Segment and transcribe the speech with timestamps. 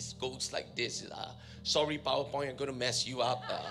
[0.00, 1.04] It goes like this.
[1.10, 1.32] Uh,
[1.62, 3.42] sorry, PowerPoint, I'm going to mess you up.
[3.48, 3.62] Uh,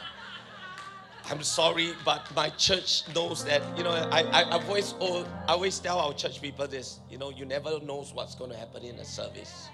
[1.26, 3.62] I'm sorry, but my church knows that.
[3.78, 7.00] You know, I, I, I've always, oh, I always tell our church people this.
[7.10, 9.70] You know, you never knows what's going to happen in a service.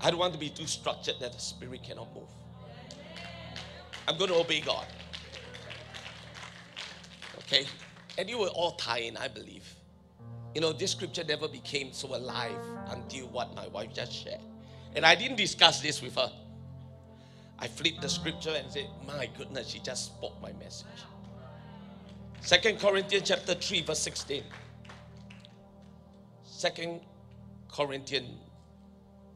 [0.00, 2.28] I don't want to be too structured that the spirit cannot move.
[4.08, 4.86] I'm going to obey God.
[7.40, 7.66] Okay?
[8.18, 9.74] And you will all tie in, I believe.
[10.54, 12.56] You know, this scripture never became so alive
[12.88, 14.40] until what my wife just shared.
[14.94, 16.30] And I didn't discuss this with her.
[17.58, 20.86] I flipped the scripture and said, My goodness, she just spoke my message.
[22.40, 24.42] Second Corinthians chapter 3, verse 16.
[26.42, 27.00] Second
[27.70, 28.28] Corinthians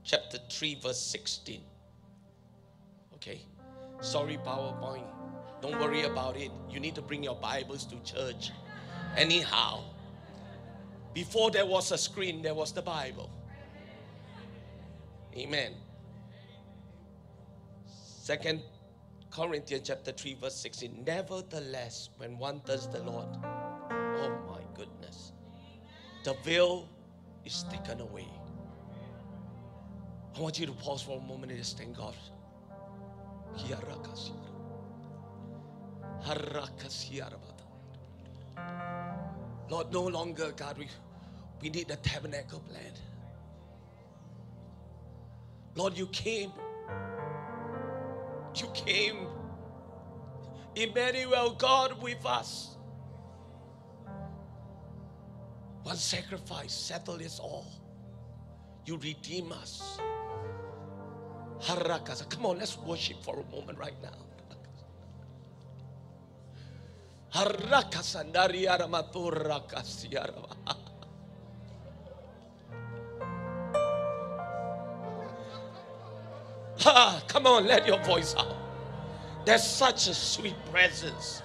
[0.02, 1.60] chapter 3, verse 16.
[3.14, 3.40] Okay.
[4.00, 5.06] Sorry, PowerPoint.
[5.60, 6.50] Don't worry about it.
[6.70, 8.50] You need to bring your Bibles to church.
[9.16, 9.84] Anyhow,
[11.14, 13.30] before there was a screen, there was the Bible.
[15.36, 15.72] Amen.
[17.86, 18.62] Second
[19.30, 21.02] Corinthians chapter 3, verse 16.
[21.06, 25.32] Nevertheless, when one does the Lord, oh my goodness,
[26.22, 26.88] the veil
[27.44, 28.28] is taken away.
[30.36, 32.14] I want you to pause for a moment and just thank God.
[39.68, 40.88] Lord, no longer, God, we,
[41.60, 42.92] we need the tabernacle plan.
[45.76, 46.52] Lord, you came.
[48.56, 49.26] You came.
[50.76, 52.76] Emmanuel, God with us.
[55.82, 57.66] One sacrifice settled it all.
[58.86, 59.98] You redeem us.
[61.60, 62.28] Harakasa.
[62.28, 64.10] Come on, let's worship for a moment right now.
[67.32, 70.53] Harakasandari aramaturrakasiarama.
[77.34, 78.54] Come on, let your voice out.
[79.44, 81.42] There's such a sweet presence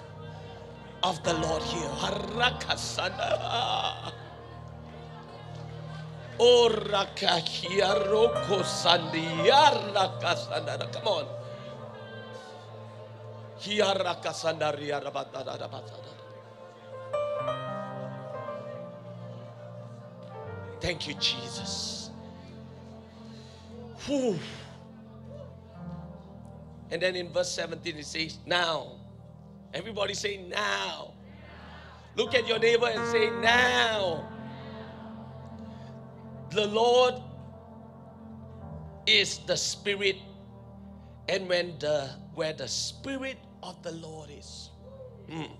[1.02, 1.88] of the Lord here.
[8.62, 10.92] Sandiarakasandara.
[10.92, 11.26] Come on.
[20.80, 22.10] Thank you, Jesus.
[24.06, 24.38] Whew.
[26.90, 28.92] And then in verse 17 it says, Now.
[29.72, 31.14] Everybody say, Now.
[32.16, 34.28] Look at your neighbor and say, Now.
[36.50, 37.14] The Lord
[39.06, 40.16] is the Spirit,
[41.28, 44.70] and when the where the Spirit of the Lord is,
[45.28, 45.50] hmm,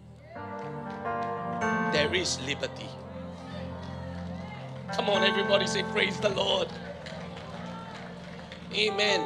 [1.92, 2.88] there is liberty.
[4.92, 6.69] Come on, everybody, say praise the Lord.
[8.72, 9.20] Amen.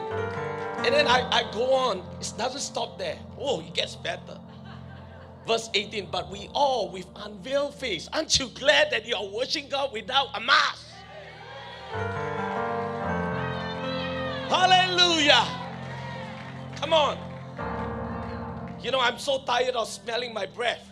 [0.84, 1.98] And then I, I go on.
[2.20, 3.18] It doesn't stop there.
[3.38, 4.38] Oh, it gets better.
[5.46, 8.08] Verse 18, but we all with unveiled face.
[8.12, 10.86] Aren't you glad that you are worshiping God without a mask?
[14.48, 15.44] Hallelujah.
[16.76, 17.18] Come on.
[18.82, 20.90] You know, I'm so tired of smelling my breath.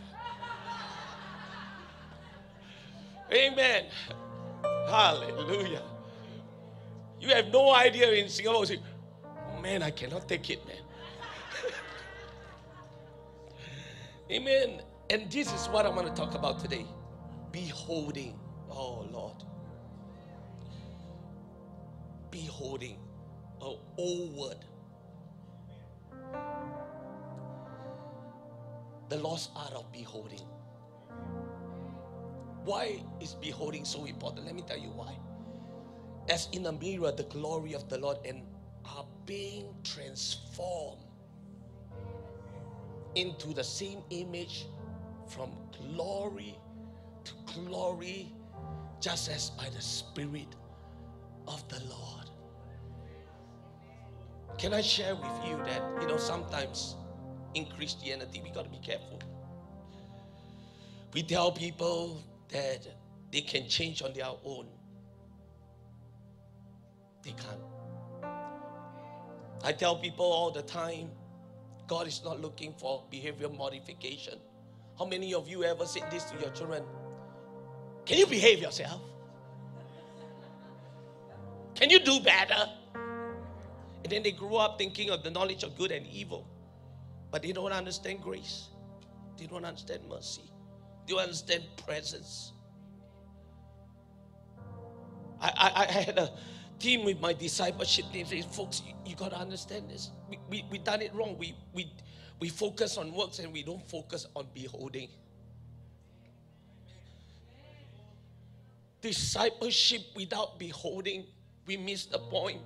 [3.33, 3.85] Amen.
[4.89, 5.83] Hallelujah.
[7.23, 8.67] You have no idea in Singapore.
[8.67, 8.81] Say,
[9.63, 10.83] man, I cannot take it, man.
[14.33, 14.83] Amen.
[15.09, 16.85] And this is what I want to talk about today.
[17.53, 18.37] Beholding.
[18.69, 19.45] Oh Lord.
[22.33, 22.99] Beholding.
[23.61, 24.65] Oh, old word.
[29.11, 30.49] The lost art of beholding.
[32.65, 34.47] Why is beholding so important?
[34.47, 35.17] Let me tell you why.
[36.29, 38.43] As in a mirror, the glory of the Lord and
[38.85, 41.03] are being transformed
[43.15, 44.67] into the same image
[45.29, 45.51] from
[45.95, 46.59] glory
[47.25, 48.33] to glory,
[49.01, 50.57] just as by the Spirit
[51.49, 52.31] of the Lord.
[54.59, 56.97] Can I share with you that, you know, sometimes
[57.55, 59.21] in Christianity we got to be careful.
[61.13, 62.87] We tell people that
[63.33, 64.69] they can change on their own.
[67.23, 67.61] They can't.
[69.65, 71.11] I tell people all the time
[71.87, 74.39] God is not looking for behavior modification.
[74.99, 76.83] How many of you ever said this to your children?
[78.05, 79.01] Can you behave yourself?
[81.75, 82.69] Can you do better?
[82.95, 86.47] And then they grow up thinking of the knowledge of good and evil.
[87.31, 88.69] But they don't understand grace.
[89.39, 90.51] They don't understand mercy.
[91.07, 92.53] They don't understand presence.
[95.41, 96.31] I, I, I had a
[96.79, 100.11] team with my discipleship team say, folks, you, you got to understand this.
[100.29, 101.37] We, we, we done it wrong.
[101.39, 101.93] We, we,
[102.41, 105.09] we focus on works and we don't focus on beholding.
[109.01, 111.25] Discipleship without beholding,
[111.67, 112.61] we miss the point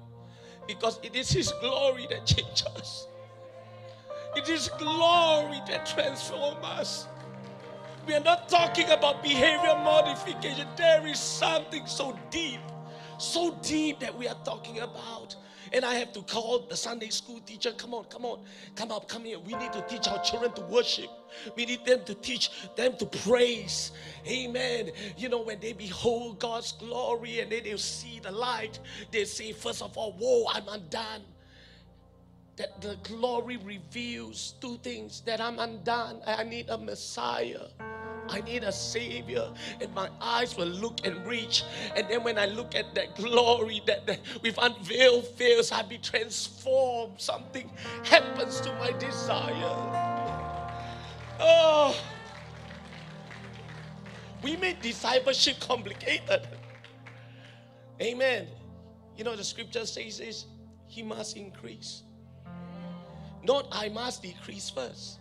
[0.67, 3.07] because it is His glory that changes us.
[4.35, 7.07] It is glory that transforms us.
[8.07, 10.69] We are not talking about behavior modification.
[10.77, 12.61] There is something so deep,
[13.19, 15.37] so deep that we are talking about.
[15.73, 17.73] And I have to call the Sunday school teacher.
[17.73, 18.41] Come on, come on,
[18.77, 19.39] come up, come here.
[19.41, 21.11] We need to teach our children to worship.
[21.57, 23.91] We need them to teach them to praise.
[24.29, 24.93] Amen.
[25.17, 28.79] You know, when they behold God's glory and then they'll see the light,
[29.11, 31.23] they say, first of all, Whoa, I'm undone
[32.57, 36.21] that the glory reveals two things that I'm undone.
[36.27, 37.67] I need a Messiah.
[38.29, 41.63] I need a Savior, and my eyes will look and reach.
[41.95, 45.99] And then when I look at that glory that, that with unveiled face, I be
[45.99, 47.21] transformed.
[47.21, 47.71] Something
[48.05, 50.13] happens to my desire.
[51.39, 51.97] Oh,
[54.43, 56.49] we made discipleship complicated.
[58.01, 58.49] Amen.
[59.17, 60.47] You know, the scripture says this
[60.89, 62.03] He must increase
[63.47, 65.21] not I must decrease first.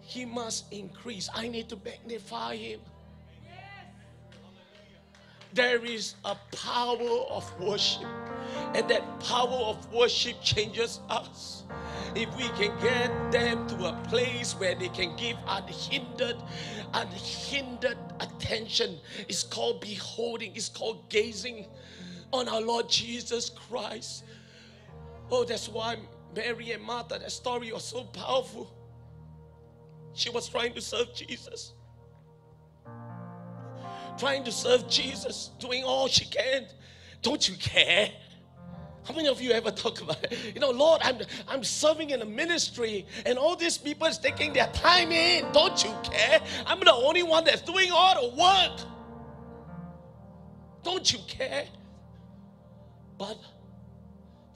[0.00, 1.28] He must increase.
[1.34, 2.80] I need to magnify him.
[5.52, 8.04] There is a power of worship,
[8.74, 11.64] and that power of worship changes us.
[12.14, 16.36] If we can get them to a place where they can give unhindered,
[16.92, 18.98] unhindered attention,
[19.28, 21.66] it's called beholding, it's called gazing
[22.32, 24.24] on our Lord Jesus Christ.
[25.30, 25.96] Oh, that's why
[26.34, 28.70] Mary and Martha, that story was so powerful.
[30.14, 31.72] She was trying to serve Jesus.
[34.18, 36.66] Trying to serve Jesus, doing all she can.
[37.22, 38.10] Don't you care?
[39.06, 40.54] How many of you ever talk about it?
[40.54, 44.52] You know, Lord, I'm, I'm serving in a ministry and all these people is taking
[44.52, 45.50] their time in.
[45.52, 46.40] Don't you care?
[46.66, 48.80] I'm the only one that's doing all the work.
[50.82, 51.66] Don't you care?
[53.16, 53.38] But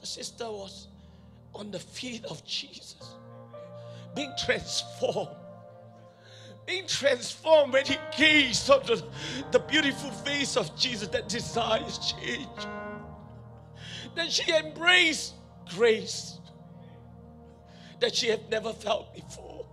[0.00, 0.88] the sister was
[1.54, 3.14] on the feet of Jesus,
[4.14, 5.36] being transformed.
[6.66, 9.04] Being transformed when he gazed on the,
[9.50, 12.46] the beautiful face of Jesus, that desires change.
[14.14, 15.34] That she embraced
[15.74, 16.40] grace
[18.00, 19.66] that she had never felt before.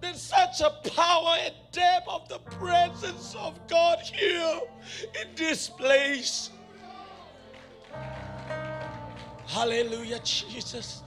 [0.00, 4.60] There's such a power and depth of the presence of God here
[5.20, 6.50] in this place.
[9.46, 11.02] Hallelujah, Jesus.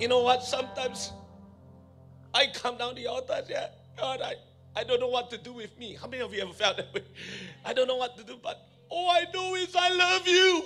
[0.00, 0.42] You know what?
[0.42, 1.12] Sometimes
[2.34, 4.34] I come down the altar say, God, I,
[4.74, 5.96] I don't know what to do with me.
[6.00, 7.02] How many of you ever felt that way?
[7.64, 10.64] I don't know what to do, but all I know is I love you.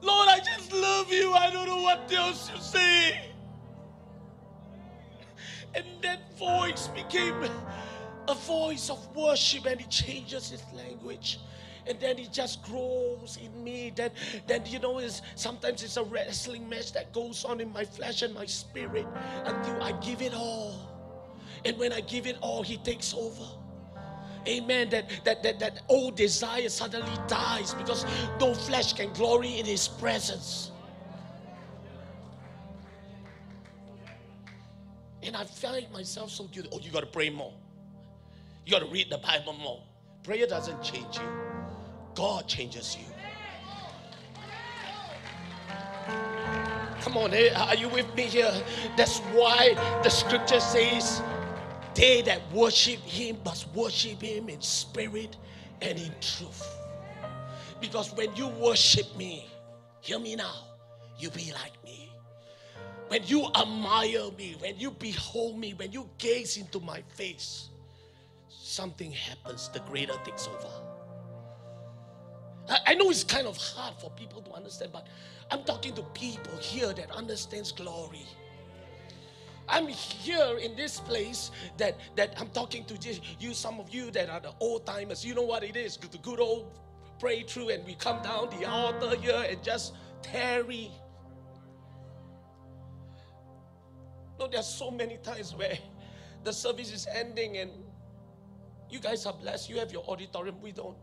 [0.00, 1.32] Lord, I just love you.
[1.34, 3.20] I don't know what else to say.
[5.74, 7.44] And that voice became
[8.28, 11.38] a voice of worship and he changes his language
[11.88, 13.90] and then it just grows in me.
[13.94, 14.10] Then,
[14.46, 18.22] then you know, it's, sometimes it's a wrestling match that goes on in my flesh
[18.22, 19.06] and my spirit
[19.44, 20.74] until I give it all.
[21.64, 23.44] And when I give it all, He takes over.
[24.46, 24.88] Amen.
[24.90, 28.06] That that that that old desire suddenly dies because
[28.38, 30.70] no flesh can glory in His presence.
[35.22, 36.68] And I find myself so guilty.
[36.72, 37.52] Oh, you got to pray more.
[38.68, 39.82] You got to read the Bible more.
[40.22, 41.24] Prayer doesn't change you,
[42.14, 43.06] God changes you.
[47.00, 47.48] Come on, eh?
[47.56, 48.52] are you with me here?
[48.94, 49.72] That's why
[50.02, 51.22] the scripture says,
[51.94, 55.38] They that worship Him must worship Him in spirit
[55.80, 56.62] and in truth.
[57.80, 59.48] Because when you worship me,
[60.02, 60.64] hear me now,
[61.18, 62.12] you be like me.
[63.08, 67.70] When you admire me, when you behold me, when you gaze into my face,
[68.68, 70.68] something happens, the greater takes over.
[72.68, 75.06] I, I know it's kind of hard for people to understand, but
[75.50, 78.26] I'm talking to people here that understands glory.
[79.70, 84.30] I'm here in this place that that I'm talking to you, some of you that
[84.30, 85.24] are the old timers.
[85.24, 85.96] You know what it is?
[85.98, 86.70] The good old
[87.20, 90.90] pray through, and we come down the altar here and just tarry.
[94.38, 95.76] No, there's so many times where
[96.44, 97.70] the service is ending and
[98.90, 99.68] you guys are blessed.
[99.68, 100.96] You have your auditorium, we don't.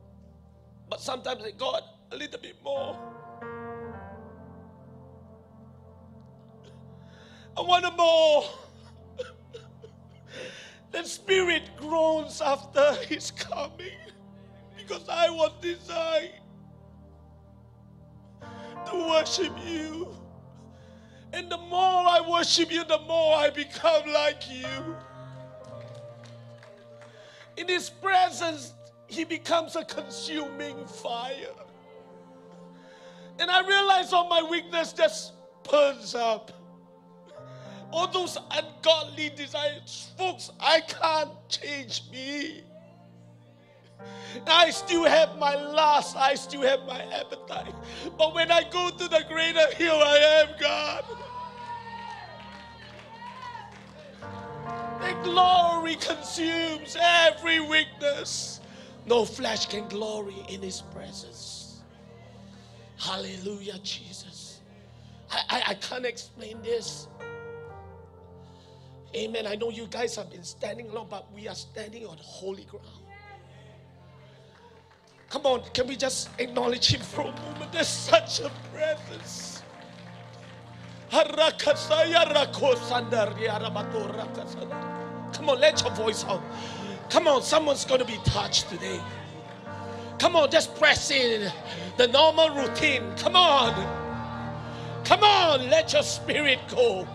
[0.89, 2.97] But sometimes they God, a little bit more.
[7.57, 8.43] I want more.
[10.91, 13.97] the Spirit groans after His coming
[14.77, 16.31] because I was designed
[18.87, 20.13] to worship you.
[21.33, 24.95] And the more I worship you, the more I become like you.
[27.57, 28.73] In His presence,
[29.07, 31.55] He becomes a consuming fire.
[33.39, 35.33] And I realize all my weakness just
[35.69, 36.51] burns up.
[37.91, 42.63] All those ungodly desires, folks, I can't change me.
[44.47, 47.73] I still have my lust, I still have my appetite.
[48.17, 51.05] But when I go to the greater, here I am, God.
[55.25, 58.61] Glory consumes every weakness.
[59.05, 61.81] No flesh can glory in His presence.
[62.97, 64.61] Hallelujah, Jesus.
[65.29, 67.07] I, I, I can't explain this.
[69.15, 69.47] Amen.
[69.47, 72.85] I know you guys have been standing long, but we are standing on holy ground.
[75.29, 77.71] Come on, can we just acknowledge Him for a moment?
[77.71, 79.63] There's such a presence.
[85.35, 86.41] Come on, let your voice out.
[87.09, 89.01] Come on, someone's going to be touched today.
[90.17, 91.51] Come on, just press in
[91.97, 93.03] the normal routine.
[93.17, 93.73] Come on.
[95.03, 97.05] Come on, let your spirit go.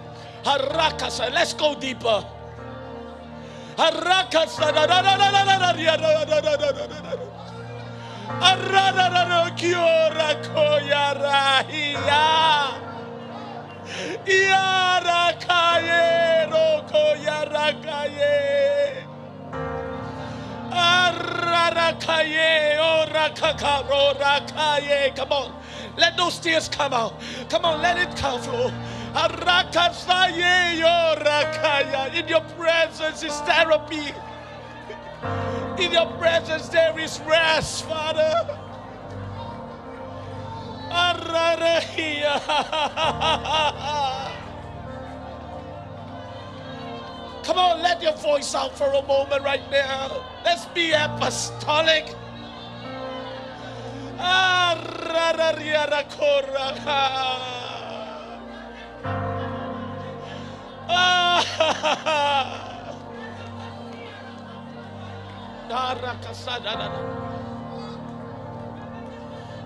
[0.44, 2.24] Harakasa, let's go deeper.
[3.76, 4.70] Harakasa,
[10.54, 12.20] koyarahia.
[17.24, 19.04] Yarakaye.
[20.70, 25.14] Ararakaye orakakaro rakaye.
[25.16, 25.54] Come on.
[25.96, 27.14] Let those tears come out.
[27.48, 28.70] Come on, let it come flow.
[29.14, 32.14] Arakasaye orakaya.
[32.14, 34.12] In your presence is therapy.
[35.82, 38.58] In your presence there is rest, Father.
[47.50, 50.24] Come on, let your voice out for a moment right now.
[50.44, 52.14] Let's be apostolic.
[54.16, 54.60] Ah.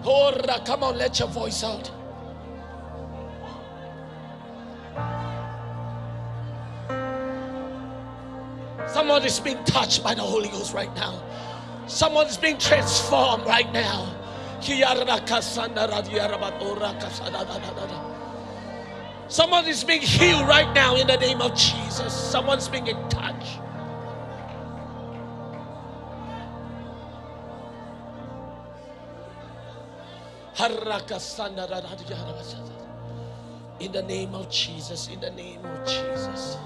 [0.07, 1.94] Ora, come on, let your voice out.
[8.87, 11.23] Someone is being touched by the Holy Ghost right now.
[11.87, 14.15] Someone is being transformed right now.
[19.29, 22.13] Someone is being healed right now in the name of Jesus.
[22.13, 23.59] Someone's being in touch.
[33.81, 36.57] In the name of Jesus, in the name of Jesus.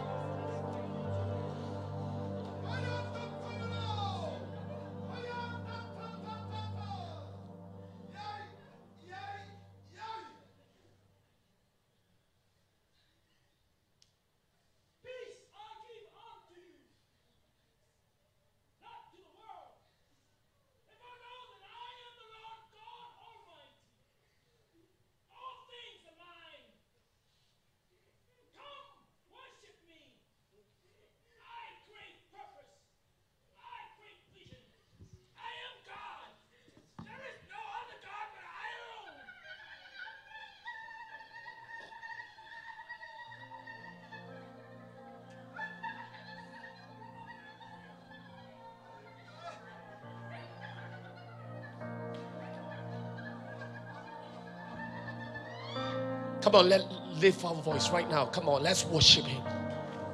[56.49, 56.87] Come on, let
[57.21, 58.25] lift our voice right now.
[58.25, 59.43] Come on, let's worship Him.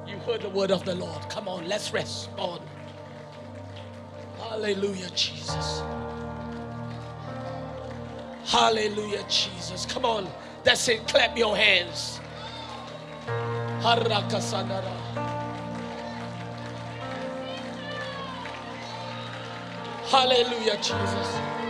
[0.05, 1.29] You heard the word of the Lord.
[1.29, 2.61] Come on, let's respond.
[4.37, 5.81] Hallelujah, Jesus.
[8.43, 9.85] Hallelujah, Jesus.
[9.85, 10.27] Come on,
[10.65, 11.07] that's it.
[11.07, 12.19] Clap your hands.
[20.09, 21.64] Hallelujah, Jesus.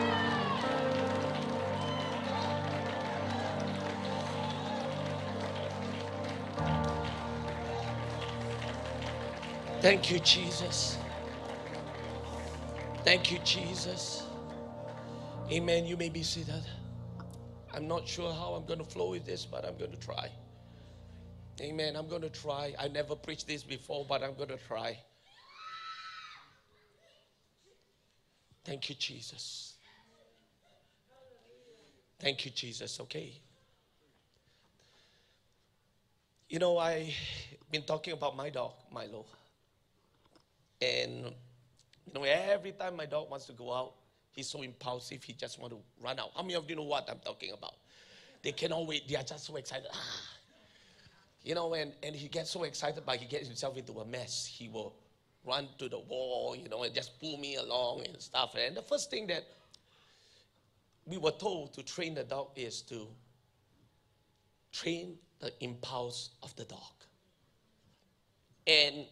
[9.86, 10.98] Thank you, Jesus.
[13.04, 14.24] Thank you, Jesus.
[15.51, 15.86] Amen.
[15.86, 16.63] You may be seated.
[17.72, 20.32] I'm not sure how I'm going to flow with this, but I'm going to try.
[21.62, 21.96] Amen.
[21.96, 22.74] I'm going to try.
[22.80, 24.98] I never preached this before, but I'm going to try.
[28.63, 29.75] Thank you, Jesus.
[32.20, 33.00] Thank you, Jesus.
[33.01, 33.39] Okay.
[36.50, 37.13] You know, I've
[37.72, 39.27] been talking about my dog, Milo.
[40.86, 41.34] And,
[42.06, 43.94] you know, every time my dog wants to go out,
[44.32, 46.32] he's so impulsive, he just want to run out.
[46.36, 47.74] How many of you know what I'm talking about?
[48.44, 49.08] They cannot wait.
[49.08, 49.88] They are just so excited.
[49.92, 50.22] Ah.
[51.44, 54.46] You know, and, and he gets so excited, but he gets himself into a mess.
[54.46, 54.96] He will
[55.46, 58.56] run to the wall, you know, and just pull me along and stuff.
[58.56, 59.44] And the first thing that
[61.06, 63.08] we were told to train the dog is to
[64.72, 66.80] train the impulse of the dog.
[68.68, 69.06] And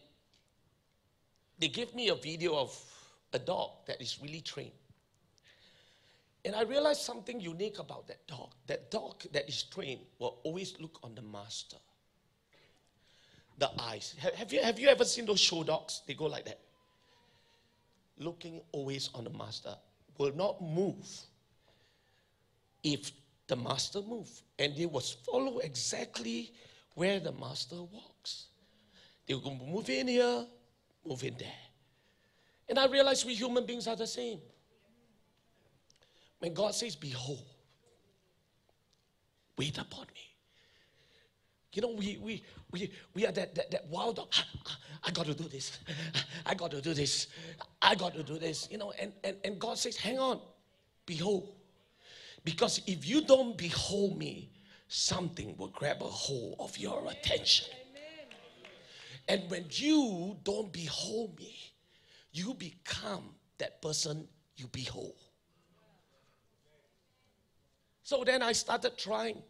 [1.64, 2.78] they gave me a video of
[3.32, 4.78] a dog that is really trained.
[6.44, 8.50] And I realized something unique about that dog.
[8.66, 11.78] That dog that is trained will always look on the master.
[13.56, 14.14] The eyes.
[14.36, 16.02] Have, you, have you ever seen those show dogs?
[16.06, 16.58] They go like that.
[18.18, 19.74] Looking always on the master.
[20.18, 21.08] Will not move
[22.82, 23.10] if
[23.46, 24.28] the master move.
[24.58, 26.52] And they will follow exactly
[26.94, 28.48] where the master walks.
[29.26, 30.44] They will move in here,
[31.06, 31.48] move in there.
[32.68, 34.40] And I realize we human beings are the same.
[36.38, 37.44] When God says, Behold,
[39.56, 40.34] wait upon me.
[41.72, 44.28] You know, we we we we are that that, that wild dog.
[44.32, 45.78] Ah, ah, I got to ah, do this.
[46.46, 47.26] I got to do this.
[47.82, 48.68] I got to do this.
[48.70, 50.40] You know, and, and, and God says, hang on,
[51.04, 51.54] behold.
[52.44, 54.50] Because if you don't behold me,
[54.88, 57.74] something will grab a hold of your attention.
[59.28, 61.56] And when you don't behold me,
[62.32, 65.14] you become that person you behold.
[68.02, 69.42] So then I started trying.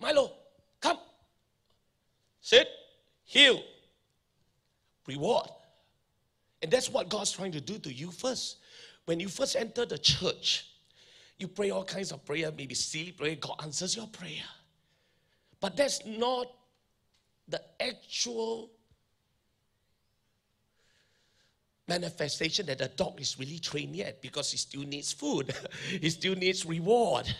[0.00, 0.32] Milo,
[0.80, 0.98] come.
[2.40, 2.68] Sit,
[3.24, 3.62] heel,
[5.06, 5.48] reward.
[6.60, 8.58] And that's what God's trying to do to you first.
[9.06, 10.66] When you first enter the church,
[11.38, 14.44] you pray all kinds of prayer, maybe silly prayer, God answers your prayer.
[15.60, 16.46] But that's not
[17.48, 18.70] the actual
[21.86, 25.54] manifestation that the dog is really trained yet because he still needs food,
[26.00, 27.32] he still needs reward.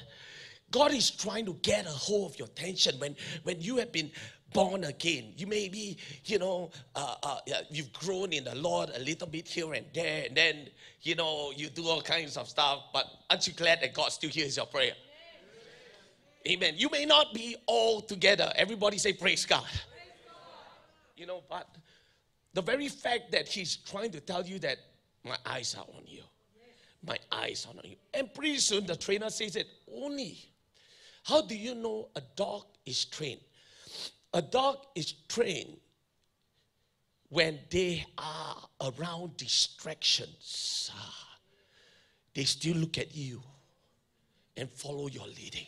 [0.71, 3.15] God is trying to get a hold of your attention when,
[3.45, 4.11] when you have been
[4.53, 5.33] born again.
[5.37, 7.39] You may be, you know, uh, uh,
[7.71, 10.69] you've grown in the Lord a little bit here and there, and then,
[11.03, 14.31] you know, you do all kinds of stuff, but aren't you glad that God still
[14.31, 14.95] hears your prayer?
[16.47, 16.75] Amen.
[16.77, 18.53] You may not be all together.
[18.57, 19.65] Everybody say, Praise God.
[21.17, 21.69] You know, but
[22.53, 24.79] the very fact that He's trying to tell you that
[25.25, 26.23] my eyes are on you,
[27.07, 27.97] my eyes are on you.
[28.13, 30.39] And pretty soon the trainer says it only.
[31.25, 33.41] How do you know a dog is trained?
[34.35, 35.77] A dog is trained
[37.29, 40.91] when they are around distractions.
[42.35, 43.43] They still look at you
[44.57, 45.67] and follow your leading.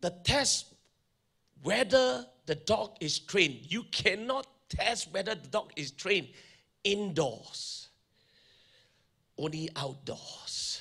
[0.00, 0.66] The test
[1.62, 6.28] whether the dog is trained, you cannot test whether the dog is trained
[6.82, 7.88] indoors,
[9.36, 10.80] only outdoors.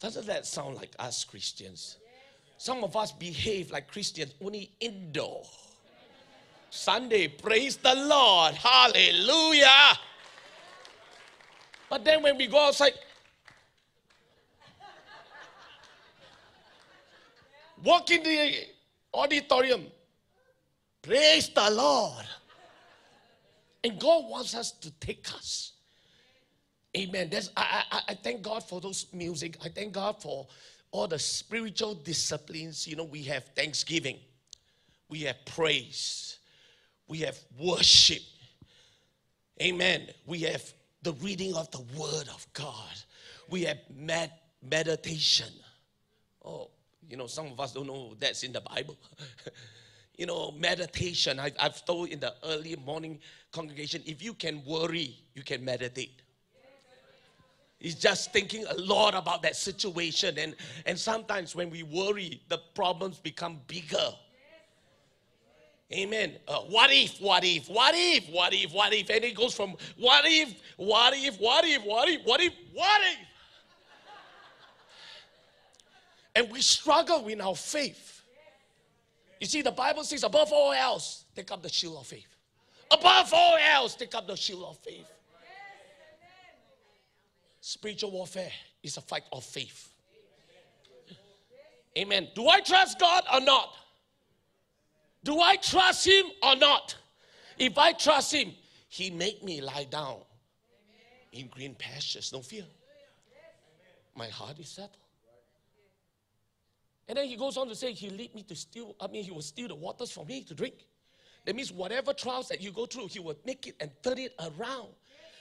[0.00, 1.98] Doesn't that sound like us Christians?
[2.56, 5.42] Some of us behave like Christians only indoor.
[6.70, 8.54] Sunday, praise the Lord.
[8.54, 9.98] Hallelujah.
[11.90, 12.94] But then when we go outside,
[17.84, 18.54] walk in the
[19.12, 19.88] auditorium,
[21.06, 22.24] praise the Lord.
[23.84, 25.72] And God wants us to take us.
[26.96, 27.28] Amen.
[27.30, 29.56] That's, I, I, I thank God for those music.
[29.64, 30.46] I thank God for
[30.90, 32.86] all the spiritual disciplines.
[32.86, 34.18] You know, we have thanksgiving,
[35.08, 36.38] we have praise,
[37.06, 38.22] we have worship.
[39.62, 40.08] Amen.
[40.26, 40.62] We have
[41.02, 42.94] the reading of the Word of God,
[43.48, 45.52] we have med- meditation.
[46.44, 46.70] Oh,
[47.08, 48.96] you know, some of us don't know that's in the Bible.
[50.16, 51.38] you know, meditation.
[51.38, 53.20] I, I've told in the early morning
[53.52, 56.22] congregation if you can worry, you can meditate.
[57.78, 60.38] It's just thinking a lot about that situation.
[60.38, 64.12] And, and sometimes when we worry, the problems become bigger.
[65.92, 66.36] Amen.
[66.48, 69.08] Uh, what if, what if, what if, what if, what if?
[69.08, 73.00] And it goes from what if, what if, what if, what if, what if, what
[73.02, 73.18] if?
[76.34, 78.15] And we struggle in our faith.
[79.40, 82.28] You see, the Bible says, above all else, take up the shield of faith.
[82.90, 85.10] Above all else, take up the shield of faith.
[87.60, 89.90] Spiritual warfare is a fight of faith.
[91.98, 92.28] Amen.
[92.34, 93.74] Do I trust God or not?
[95.24, 96.94] Do I trust Him or not?
[97.58, 98.52] If I trust Him,
[98.88, 100.18] He make me lie down
[101.32, 102.32] in green pastures.
[102.32, 102.64] No fear.
[104.14, 105.05] My heart is settled.
[107.08, 109.30] And then he goes on to say, He lead me to steal, I mean, He
[109.30, 110.74] will steal the waters for me to drink.
[111.44, 114.34] That means whatever trials that you go through, He will make it and turn it
[114.40, 114.88] around.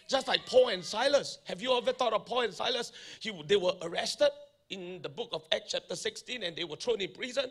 [0.08, 1.40] Just like Paul and Silas.
[1.46, 2.92] Have you ever thought of Paul and Silas?
[3.20, 4.30] He, they were arrested
[4.70, 7.46] in the book of Acts, chapter 16, and they were thrown in prison.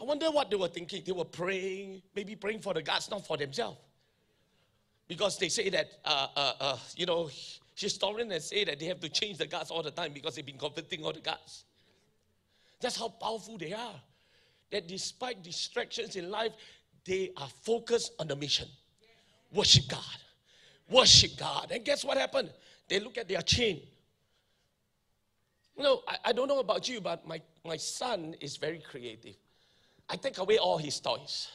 [0.00, 1.02] I wonder what they were thinking.
[1.04, 3.78] They were praying, maybe praying for the guards, not for themselves.
[5.08, 7.30] Because they say that, uh, uh, uh, you know,
[7.74, 10.58] historians say that they have to change the guards all the time because they've been
[10.58, 11.64] converting all the guards.
[12.80, 14.00] That's how powerful they are.
[14.70, 16.52] That despite distractions in life,
[17.04, 18.68] they are focused on the mission.
[19.52, 20.02] Worship God.
[20.90, 21.70] Worship God.
[21.70, 22.50] And guess what happened?
[22.88, 23.80] They look at their chain.
[25.76, 29.36] You know, I, I don't know about you, but my, my son is very creative.
[30.08, 31.48] I take away all his toys.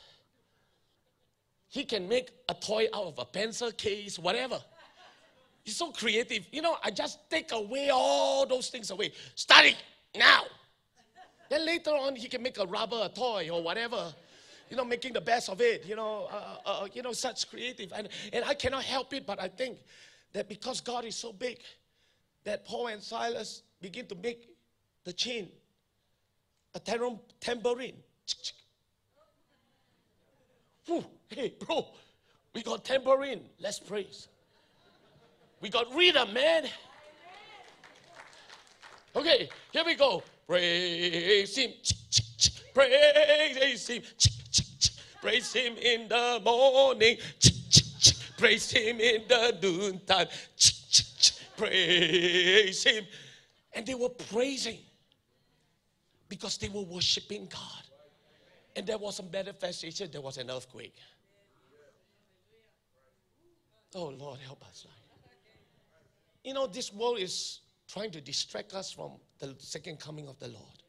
[1.68, 4.62] He can make a toy out of a pencil case, whatever.
[5.64, 6.46] He's so creative.
[6.52, 9.12] You know, I just take away all those things away.
[9.36, 9.76] Study
[10.16, 10.44] now.
[11.54, 14.12] Then later on, he can make a rubber, a toy, or whatever.
[14.72, 15.86] You know, making the best of it.
[15.86, 17.94] You know, uh, uh, you know, such creative.
[17.96, 19.78] And, and I cannot help it, but I think
[20.32, 21.60] that because God is so big,
[22.44, 24.50] that Paul and Silas begin to make
[25.04, 25.48] the chain
[26.74, 27.98] a tam- tambourine.
[30.88, 31.86] Whew, hey, bro,
[32.56, 33.42] we got tambourine.
[33.60, 34.28] Let's praise.
[35.62, 36.64] We got rhythm, man.
[39.16, 40.24] Okay, here we go.
[40.48, 41.72] Praise him.
[42.74, 44.04] Praise him.
[45.22, 47.18] Praise him in the morning.
[48.38, 50.28] Praise him in the noontime.
[51.56, 53.06] Praise him.
[53.74, 54.80] And they were praising
[56.28, 57.84] because they were worshiping God.
[58.76, 60.96] And there was a manifestation, there was an earthquake.
[63.96, 64.88] Oh Lord, help us.
[66.44, 70.48] You know, this world is trying to distract us from the second coming of the
[70.48, 70.84] Lord.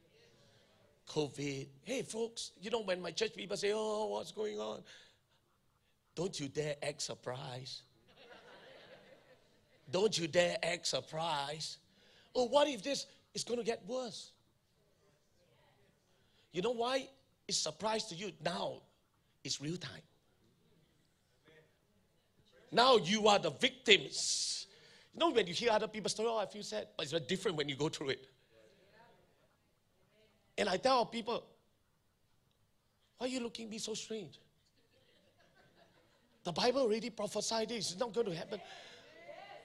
[1.07, 1.67] COVID.
[1.83, 4.81] Hey, folks, you know, when my church people say, Oh, what's going on?
[6.15, 7.81] Don't you dare act surprised.
[9.91, 11.77] Don't you dare act surprised.
[12.33, 14.31] Oh, what if this is going to get worse?
[16.51, 17.07] You know why?
[17.47, 18.81] It's surprise to you now.
[19.43, 20.01] It's real time.
[22.71, 24.64] Now you are the victims.
[25.15, 27.23] You know, when you hear other people's story, oh, I feel sad, but it's very
[27.23, 28.27] different when you go through it.
[30.57, 31.41] And I tell people,
[33.17, 34.39] why are you looking at me so strange?
[36.43, 37.91] The Bible already prophesied this.
[37.91, 38.59] It's not going to happen.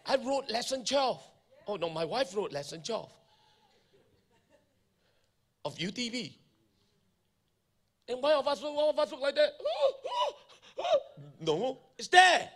[0.07, 1.21] I wrote lesson 12.
[1.67, 3.11] Oh, no, my wife wrote lesson 12
[5.65, 6.33] of UTV.
[8.09, 9.51] And why of us, one of us look like that?
[11.43, 12.49] No, it's there.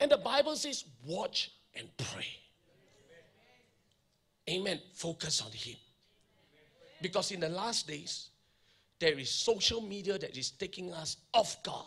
[0.00, 2.26] And the Bible says, watch and pray.
[4.48, 4.80] Amen.
[4.94, 5.76] Focus on Him.
[7.02, 8.30] Because in the last days,
[8.98, 11.84] there is social media that is taking us off God.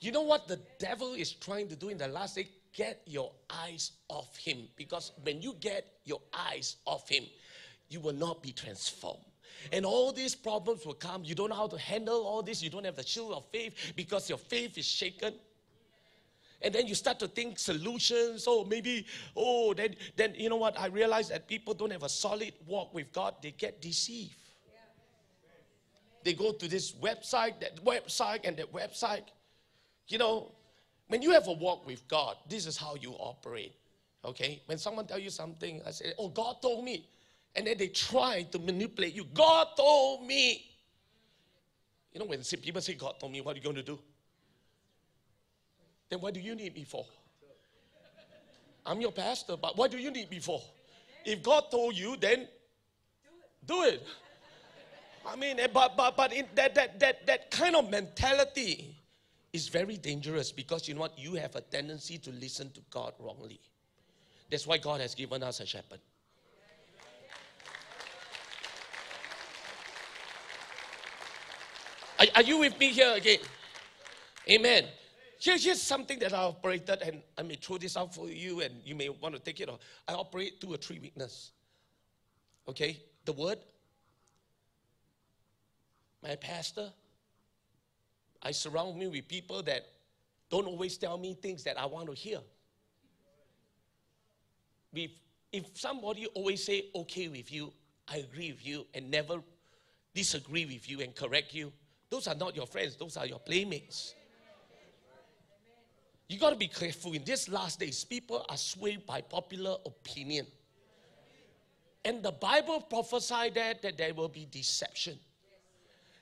[0.00, 2.48] You know what the devil is trying to do in the last day?
[2.74, 4.68] Get your eyes off him.
[4.76, 7.24] Because when you get your eyes off him,
[7.88, 9.22] you will not be transformed.
[9.72, 11.22] And all these problems will come.
[11.24, 12.62] You don't know how to handle all this.
[12.62, 15.34] You don't have the shield of faith because your faith is shaken.
[16.62, 18.44] And then you start to think solutions.
[18.46, 20.78] Oh, maybe, oh, then, then you know what?
[20.78, 23.34] I realize that people don't have a solid walk with God.
[23.42, 24.36] They get deceived.
[26.24, 29.24] They go to this website, that website, and that website.
[30.06, 30.52] You know,
[31.08, 33.74] when you have a walk with God, this is how you operate.
[34.24, 34.62] Okay?
[34.66, 37.08] When someone tell you something, I say, oh, God told me.
[37.56, 39.24] And then they try to manipulate you.
[39.34, 40.70] God told me.
[42.12, 43.98] You know, when people say, God told me, what are you going to do?
[46.12, 47.06] Then what do you need me for?
[48.84, 50.60] I'm your pastor, but what do you need me for?
[51.24, 52.48] If God told you, then
[53.64, 54.06] do it.
[55.26, 58.94] I mean, eh, but but but that that that that kind of mentality
[59.54, 61.18] is very dangerous because you know what?
[61.18, 63.58] You have a tendency to listen to God wrongly.
[64.50, 66.00] That's why God has given us a shepherd.
[72.18, 73.38] Are, are you with me here again?
[74.50, 74.84] Amen.
[75.42, 78.74] Here, here's something that I operated, and I may throw this out for you, and
[78.84, 79.68] you may want to take it.
[79.68, 79.76] Or
[80.06, 81.50] I operate two or three weakness.
[82.68, 83.58] Okay, the word,
[86.22, 86.92] my pastor.
[88.40, 89.84] I surround me with people that
[90.48, 92.38] don't always tell me things that I want to hear.
[94.94, 95.10] If,
[95.52, 97.72] if somebody always say okay with you,
[98.06, 99.42] I agree with you, and never
[100.14, 101.72] disagree with you and correct you,
[102.10, 104.14] those are not your friends, those are your playmates.
[106.32, 107.12] You got to be careful.
[107.12, 110.46] In these last days, people are swayed by popular opinion.
[112.06, 115.18] And the Bible prophesied that, that there will be deception.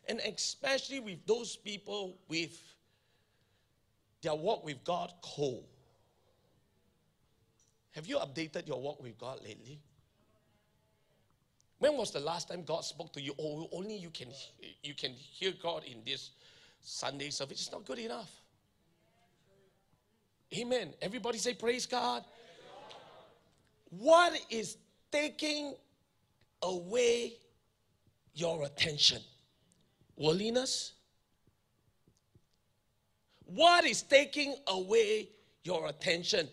[0.09, 2.61] And especially with those people with
[4.21, 5.65] their walk with God cold.
[7.93, 9.79] Have you updated your walk with God lately?
[11.79, 13.33] When was the last time God spoke to you?
[13.39, 14.29] Oh, only you can
[14.83, 16.31] you can hear God in this
[16.83, 17.61] Sunday service.
[17.61, 18.40] It's not good enough.
[20.55, 20.93] Amen.
[21.01, 22.25] Everybody say praise God.
[23.91, 24.77] What is
[25.11, 25.75] taking
[26.63, 27.35] away
[28.35, 29.21] your attention?
[30.17, 30.93] Worldliness?
[33.45, 35.29] What is taking away
[35.65, 36.49] your attention?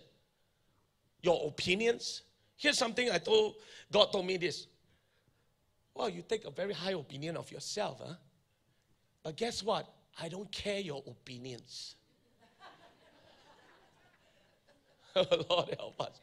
[1.22, 2.24] Your opinions?
[2.56, 3.56] Here's something I told
[3.92, 4.68] God told me this.
[5.94, 8.14] Well, you take a very high opinion of yourself, huh?
[9.24, 9.92] But guess what?
[10.20, 11.96] I don't care your opinions.
[15.50, 16.20] Lord help us.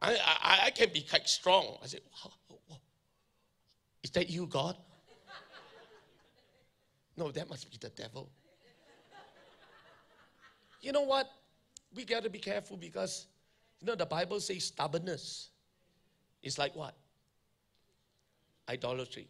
[0.00, 1.78] I, I, I can be quite strong.
[1.82, 2.00] I said,
[4.02, 4.76] Is that you, God?
[7.16, 8.30] no, that must be the devil.
[10.82, 11.28] You know what?
[11.94, 13.26] We got to be careful because,
[13.80, 15.48] you know, the Bible says stubbornness
[16.42, 16.94] is like what?
[18.68, 19.28] Idolatry.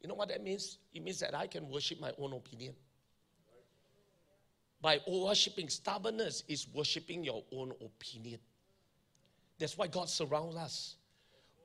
[0.00, 0.78] You know what that means?
[0.94, 2.74] It means that I can worship my own opinion.
[4.86, 8.38] By worshiping stubbornness is worshiping your own opinion.
[9.58, 10.94] That's why God surrounds us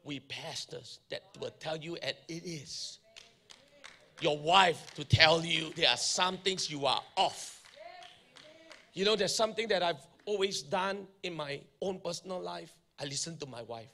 [0.03, 2.97] with pastors that will tell you, and it is.
[4.21, 7.61] Your wife to tell you there are some things you are off.
[8.95, 12.73] You know, there's something that I've always done in my own personal life.
[12.99, 13.93] I listen to my wife.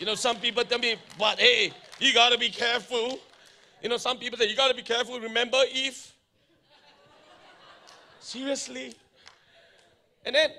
[0.00, 3.20] You know, some people tell me, but hey, you got to be careful.
[3.82, 5.18] You know, some people say, you got to be careful.
[5.18, 6.12] Remember Eve?
[8.20, 8.94] Seriously?
[10.24, 10.50] And then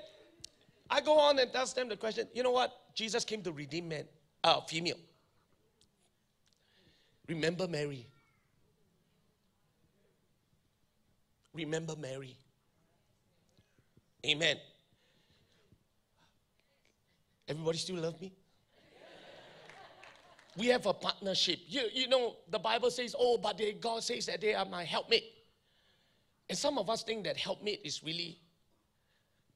[0.90, 2.72] I go on and ask them the question you know what?
[2.94, 4.04] Jesus came to redeem men,
[4.44, 4.98] uh, female.
[7.26, 8.06] Remember Mary.
[11.54, 12.36] Remember Mary.
[14.26, 14.56] Amen.
[17.48, 18.32] Everybody still love me?
[20.56, 21.58] We have a partnership.
[21.66, 24.84] You, you know, the Bible says, oh, but they, God says that they are my
[24.84, 25.24] helpmate.
[26.48, 28.38] And some of us think that helpmate is really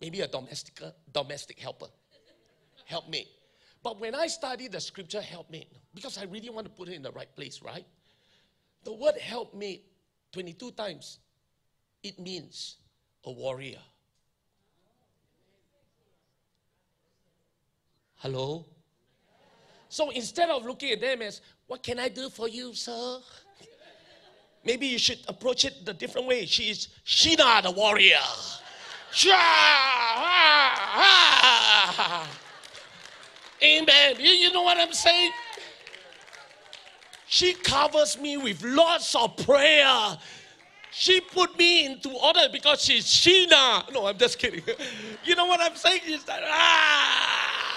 [0.01, 0.81] maybe a domestic,
[1.13, 1.87] domestic helper.
[2.87, 3.29] helpmate.
[3.83, 7.03] But when I study the scripture helpmate, because I really want to put it in
[7.03, 7.87] the right place, right?
[8.85, 9.85] The word helpmate,
[10.33, 11.19] 22 times,
[12.03, 12.77] it means
[13.25, 13.79] a warrior.
[18.17, 18.67] Hello?
[19.89, 23.19] So instead of looking at them as, what can I do for you, sir?
[24.65, 26.45] Maybe you should approach it the different way.
[26.45, 28.17] She is Sheena the warrior.
[33.63, 34.17] Amen.
[34.19, 35.33] You, you know what I'm saying?
[37.27, 40.19] She covers me with lots of prayer.
[40.91, 43.93] She put me into order because she's Sheena.
[43.93, 44.63] No, I'm just kidding.
[45.25, 46.01] You know what I'm saying?
[46.07, 47.68] Is that ah.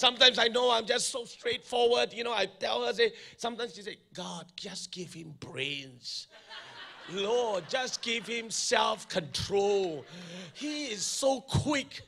[0.00, 2.14] Sometimes I know I'm just so straightforward.
[2.14, 6.26] You know, I tell her, say, sometimes she say, God, just give him brains.
[7.12, 10.06] Lord, just give him self control.
[10.54, 12.00] He is so quick.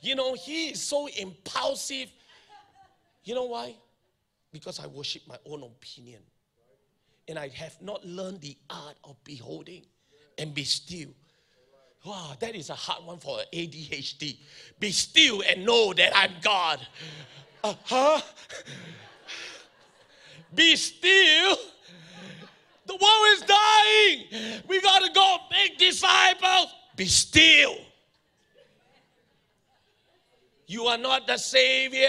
[0.00, 2.10] You know, he is so impulsive.
[3.22, 3.76] You know why?
[4.50, 6.22] Because I worship my own opinion.
[7.28, 9.82] And I have not learned the art of beholding
[10.36, 11.10] and be still.
[12.06, 14.36] Wow, that is a hard one for ADHD.
[14.78, 16.78] Be still and know that I'm God.
[17.64, 18.20] Uh, huh?
[20.54, 21.56] Be still.
[22.86, 24.62] The world is dying.
[24.68, 26.72] We got to go make disciples.
[26.94, 27.74] Be still.
[30.68, 32.08] You are not the Savior.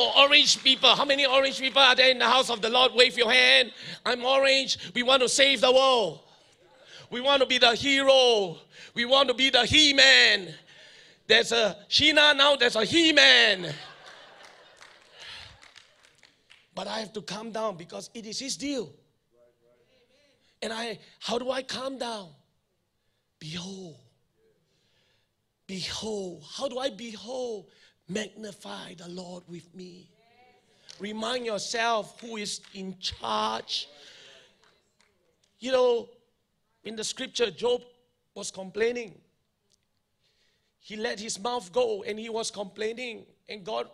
[0.00, 0.90] Oh, orange people.
[0.90, 2.92] How many orange people are there in the house of the Lord?
[2.94, 3.72] Wave your hand.
[4.06, 4.78] I'm orange.
[4.94, 6.20] We want to save the world.
[7.10, 8.58] We want to be the hero.
[8.94, 10.54] We want to be the He Man.
[11.26, 13.74] there's a Sheena, now there's a He Man.
[16.76, 18.92] But I have to calm down because it is His deal.
[20.62, 22.28] And I, how do I calm down?
[23.40, 23.96] Behold.
[25.66, 26.44] Behold.
[26.56, 27.66] How do I behold?
[28.08, 30.08] Magnify the Lord with me.
[30.98, 33.88] Remind yourself who is in charge.
[35.60, 36.08] You know,
[36.84, 37.82] in the scripture, Job
[38.34, 39.20] was complaining.
[40.80, 43.88] He let his mouth go and he was complaining, and God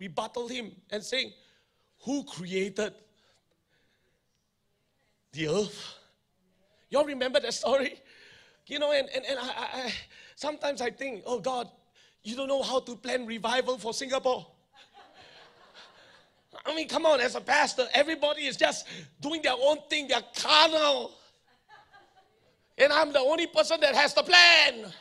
[0.00, 1.32] rebutted him and saying,
[2.04, 2.94] Who created
[5.32, 5.98] the earth?
[6.90, 8.00] Y'all remember that story?
[8.66, 9.92] You know, and, and, and I, I,
[10.34, 11.68] sometimes I think, oh God,
[12.22, 14.46] you don't know how to plan revival for Singapore.
[16.64, 18.86] I mean, come on, as a pastor, everybody is just
[19.20, 21.12] doing their own thing, they're carnal.
[22.78, 24.92] And I'm the only person that has the plan.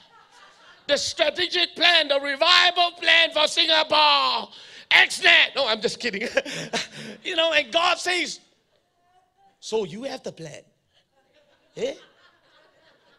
[0.88, 4.50] The strategic plan, the revival plan for Singapore.
[4.90, 5.56] XNet.
[5.56, 6.28] No, I'm just kidding.
[7.24, 8.40] you know, and God says,
[9.60, 10.62] So you have the plan.
[11.78, 11.94] Eh?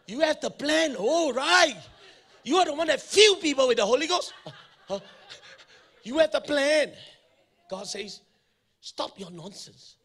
[0.07, 0.95] You have the plan.
[0.95, 1.77] All right.
[2.43, 4.33] You are the one that fill people with the Holy Ghost.
[6.03, 6.91] You have the plan.
[7.69, 8.19] God says,
[8.81, 9.95] Stop your nonsense.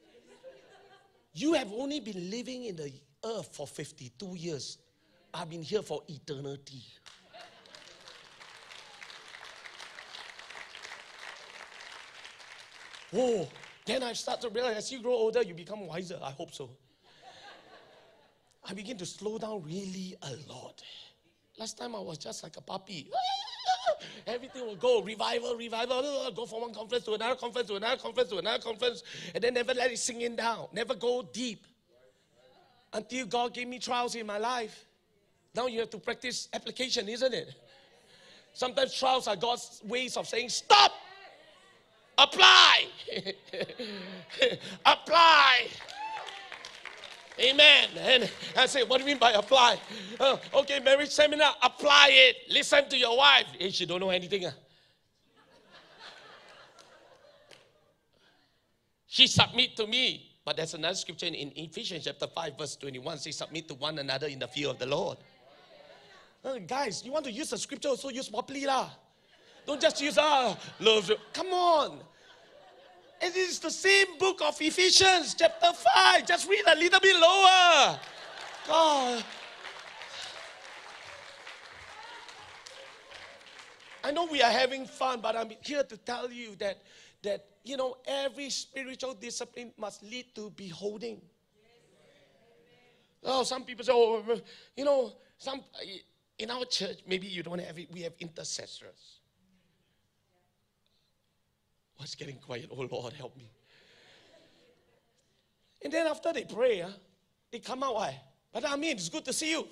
[1.33, 2.93] You have only been living in the
[3.25, 4.79] earth for 52 years.
[5.35, 6.83] I've been here for eternity.
[13.15, 13.49] Oh,
[13.85, 16.19] then I start to realize as you grow older, you become wiser.
[16.23, 16.71] I hope so.
[18.69, 20.83] I begin to slow down really a lot.
[21.59, 23.11] Last time I was just like a puppy.
[24.27, 28.31] Everything will go revival, revival, go from one conference to another conference to another conference
[28.31, 29.03] to another conference,
[29.35, 31.67] and then never let it sink in down, never go deep.
[32.93, 34.87] Until God gave me trials in my life.
[35.55, 37.55] Now you have to practice application, isn't it?
[38.55, 40.93] Sometimes trials are God's ways of saying, Stop!
[42.17, 42.85] Apply!
[44.87, 45.69] Apply!
[47.41, 47.89] Amen.
[47.99, 49.79] And I say, what do you mean by apply?
[50.19, 52.37] Uh, okay, marriage seminar, apply it.
[52.51, 53.47] Listen to your wife.
[53.59, 54.47] Hey, she don't know anything.
[54.47, 54.51] Uh.
[59.07, 60.25] She submit to me.
[60.45, 64.29] But there's another scripture in Ephesians chapter 5, verse 21 Say, submit to one another
[64.29, 65.19] in the fear of the Lord.
[66.43, 68.65] Uh, guys, you want to use the scripture, also use properly.
[68.65, 68.89] Lah.
[69.67, 71.13] Don't just use, ah, love.
[71.35, 72.01] Come on.
[73.21, 76.27] It is the same book of Ephesians, chapter 5.
[76.27, 77.99] Just read a little bit lower.
[78.67, 79.25] God.
[84.05, 86.81] I know we are having fun, but I'm here to tell you that,
[87.23, 91.21] that you know, every spiritual discipline must lead to beholding.
[93.25, 94.23] Oh, some people say, oh,
[94.77, 95.61] you know, some
[96.39, 99.18] in our church, maybe you don't have it, we have intercessors.
[101.99, 102.71] What's getting quiet?
[102.71, 103.51] Oh Lord, help me.
[105.83, 106.91] And then after they pray, huh,
[107.53, 107.95] they come out.
[107.95, 108.21] Why?
[108.53, 109.67] But I mean, it's good to see you.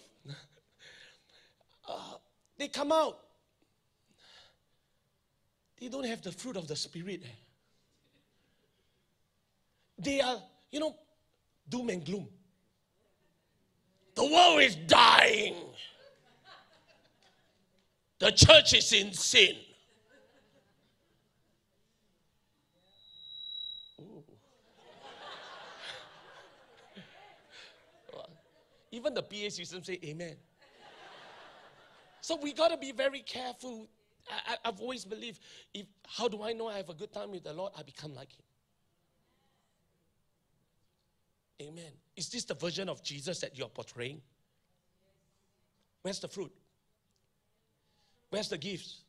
[1.89, 2.15] Uh,
[2.59, 3.19] they come out.
[5.81, 7.23] They don't have the fruit of the Spirit.
[7.25, 7.29] Eh?
[9.99, 10.97] They are, you know,
[11.69, 12.29] doom and gloom.
[14.15, 15.55] The world is dying.
[18.19, 19.55] The church is in sin.
[28.93, 30.37] Even the PA system say amen.
[32.21, 33.89] So we got to be very careful.
[34.29, 35.41] I, have always believed,
[35.73, 37.73] if, how do I know I have a good time with the Lord?
[37.79, 38.43] I become like Him.
[41.69, 41.93] Amen.
[42.17, 44.21] Is this the version of Jesus that you're portraying?
[46.03, 46.53] Where's the fruit?
[48.31, 49.03] Where's the gifts?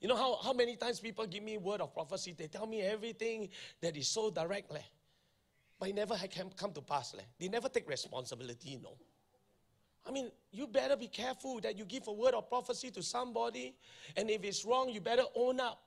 [0.00, 2.34] You know how, how many times people give me word of prophecy?
[2.36, 3.48] They tell me everything
[3.80, 4.80] that is so directly.
[5.78, 7.14] But it never can come to pass.
[7.14, 7.22] Leh.
[7.38, 8.96] They never take responsibility, you know.
[10.06, 13.74] I mean, you better be careful that you give a word of prophecy to somebody,
[14.16, 15.82] and if it's wrong, you better own up.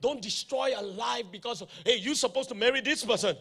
[0.00, 3.36] Don't destroy a life because, hey, you're supposed to marry this person.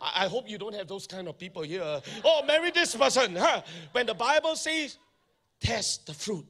[0.00, 2.00] I, I hope you don't have those kind of people here.
[2.22, 3.34] Oh, marry this person.
[3.34, 3.62] Huh?
[3.92, 4.98] When the Bible says,
[5.58, 6.46] test the fruit.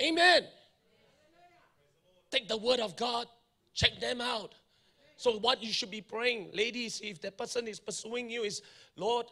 [0.00, 0.44] Amen.
[2.30, 3.26] Take the word of God
[3.76, 4.54] Check them out.
[5.18, 8.62] So, what you should be praying, ladies, if the person is pursuing you, is
[8.96, 9.26] Lord,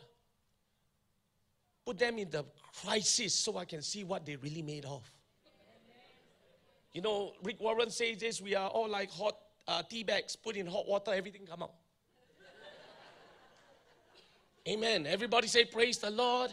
[1.84, 2.44] put them in the
[2.84, 5.10] crisis so I can see what they really made of.
[6.92, 9.36] You know, Rick Warren says this we are all like hot
[9.66, 11.72] uh, tea bags, put in hot water, everything come out.
[14.68, 15.06] Amen.
[15.06, 16.50] Everybody say, Praise the Lord.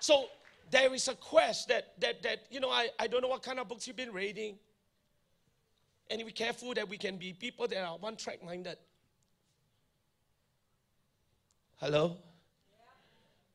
[0.00, 0.26] So
[0.74, 3.60] there is a quest that that that you know I, I don't know what kind
[3.60, 4.58] of books you've been reading.
[6.10, 8.76] And be careful that we can be people that are one track minded.
[11.76, 12.16] Hello?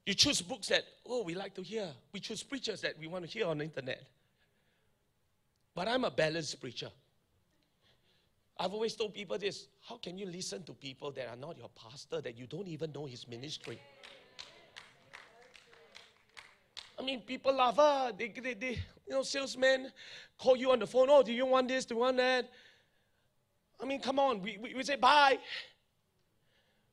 [0.06, 1.88] You choose books that, oh, we like to hear.
[2.12, 4.02] We choose preachers that we want to hear on the internet.
[5.76, 6.90] But I'm a balanced preacher.
[8.58, 11.70] I've always told people this how can you listen to people that are not your
[11.70, 13.80] pastor, that you don't even know his ministry?
[17.00, 18.72] I mean, people laugh, ah, they, they, they,
[19.08, 19.90] you know, salesmen
[20.38, 22.50] call you on the phone, oh, do you want this, do you want that?
[23.82, 25.40] I mean, come on, we, we, we say bye.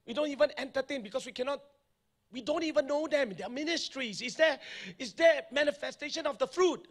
[0.07, 1.61] We don't even entertain because we cannot,
[2.31, 4.23] we don't even know them, their ministries.
[4.23, 4.61] Is there,
[4.97, 6.87] is there manifestation of the fruit?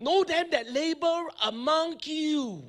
[0.00, 2.62] Know them that labor among you.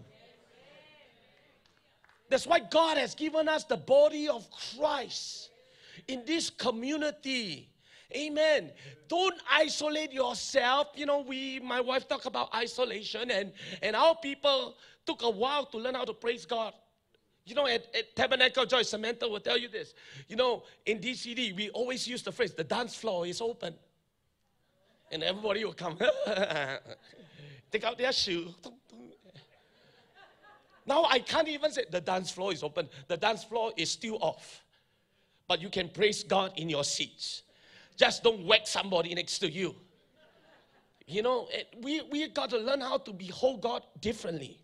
[2.29, 5.49] That's why God has given us the body of Christ
[6.07, 7.69] in this community.
[8.15, 8.71] Amen.
[9.07, 10.87] Don't isolate yourself.
[10.95, 13.51] You know, we, my wife talk about isolation, and,
[13.83, 16.73] and our people took a while to learn how to praise God.
[17.45, 19.93] You know, at, at Tabernacle Joy, Samantha will tell you this.
[20.27, 23.73] You know, in DCD, we always use the phrase, the dance floor is open.
[25.11, 25.97] And everybody will come,
[27.71, 28.53] take out their shoe.
[30.85, 32.89] Now I can't even say the dance floor is open.
[33.07, 34.63] The dance floor is still off.
[35.47, 37.43] But you can praise God in your seats.
[37.99, 39.75] Just don't whack somebody next to you.
[41.05, 44.57] You know, it, we, we got to learn how to behold God differently.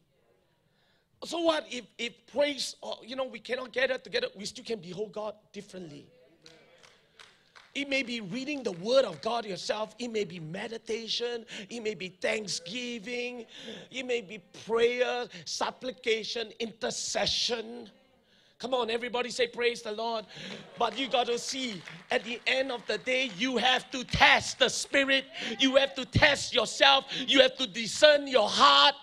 [1.25, 4.79] So what if, if praise, or, you know, we cannot gather together, we still can
[4.79, 6.05] behold God differently.
[7.73, 9.95] It may be reading the Word of God yourself.
[9.99, 11.45] It may be meditation.
[11.69, 13.45] It may be thanksgiving.
[13.91, 17.89] It may be prayer, supplication, intercession.
[18.57, 20.25] Come on, everybody say praise the Lord.
[20.79, 24.59] But you got to see at the end of the day, you have to test
[24.59, 25.25] the spirit.
[25.59, 27.05] You have to test yourself.
[27.27, 28.95] You have to discern your heart.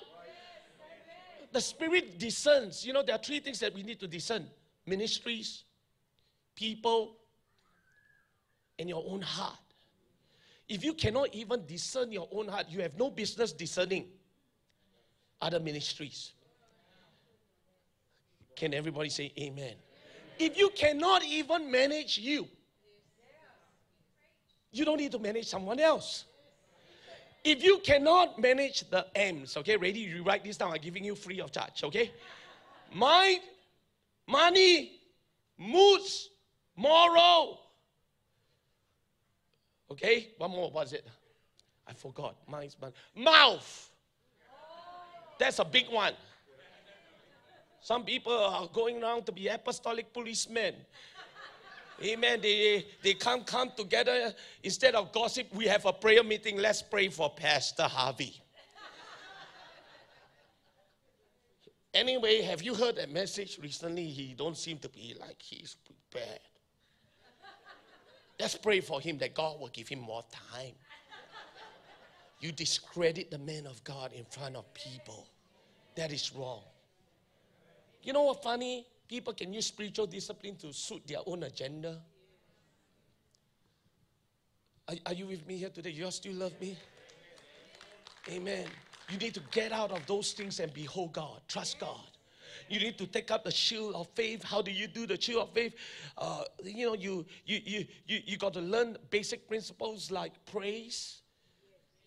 [1.52, 2.84] The spirit discerns.
[2.86, 4.46] You know, there are three things that we need to discern
[4.86, 5.64] ministries,
[6.56, 7.16] people,
[8.78, 9.58] and your own heart.
[10.66, 14.06] If you cannot even discern your own heart, you have no business discerning
[15.42, 16.32] other ministries.
[18.62, 19.74] Can everybody say amen?
[20.38, 22.46] If you cannot even manage you,
[24.70, 26.26] you don't need to manage someone else.
[27.42, 29.98] If you cannot manage the M's, okay, ready?
[29.98, 30.70] You write this down.
[30.70, 32.12] I'm giving you free of charge, okay?
[32.94, 33.40] Mind,
[34.28, 34.92] money,
[35.58, 36.28] moods,
[36.76, 37.62] moral.
[39.90, 40.70] Okay, one more.
[40.70, 41.08] What is it?
[41.88, 42.36] I forgot.
[42.46, 42.76] Mind,
[43.16, 43.90] mouth.
[45.40, 46.12] That's a big one.
[47.82, 50.74] Some people are going around to be apostolic policemen.
[52.02, 52.40] Amen.
[52.40, 54.32] They, they can't come together.
[54.62, 56.58] Instead of gossip, we have a prayer meeting.
[56.58, 58.40] Let's pray for Pastor Harvey.
[61.92, 64.06] Anyway, have you heard that message recently?
[64.06, 66.40] He don't seem to be like he's prepared.
[68.40, 70.72] Let's pray for him that God will give him more time.
[72.40, 75.26] You discredit the man of God in front of people.
[75.96, 76.62] That is wrong.
[78.02, 78.86] You know what funny?
[79.08, 82.00] People can use spiritual discipline to suit their own agenda.
[84.88, 85.90] Are, are you with me here today?
[85.90, 86.76] You still love me?
[88.30, 88.66] Amen.
[89.10, 91.40] You need to get out of those things and behold God.
[91.48, 92.00] Trust God.
[92.68, 94.42] You need to take up the shield of faith.
[94.42, 95.74] How do you do the shield of faith?
[96.16, 101.21] Uh, you know, you you you you you got to learn basic principles like praise,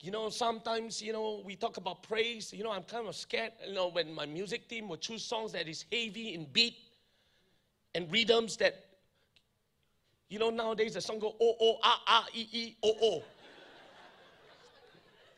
[0.06, 2.54] you know, sometimes, you know, we talk about praise.
[2.54, 5.52] You know, I'm kind of scared, you know, when my music team will choose songs
[5.54, 6.76] that is heavy in beat
[7.96, 8.86] and rhythms that,
[10.30, 13.24] you know, nowadays the song go, oh, oh, ah, ah, e, e, oh, oh.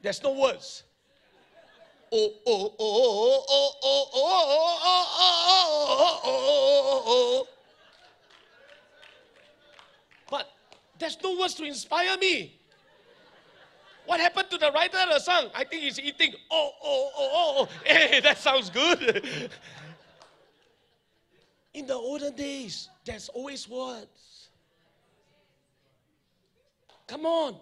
[0.02, 0.84] There's no words.
[2.12, 7.48] Oh, oh, oh, oh, oh, oh, oh, oh, oh, oh, oh, oh.
[10.30, 10.52] But
[11.00, 12.57] there's no words to inspire me.
[14.08, 15.50] What happened to the writer of the song?
[15.54, 16.34] I think he's eating.
[16.50, 17.70] Oh, oh, oh, oh, oh.
[17.86, 19.30] Hey, that sounds good.
[21.74, 24.48] In the olden days, there's always words.
[27.06, 27.58] Come on.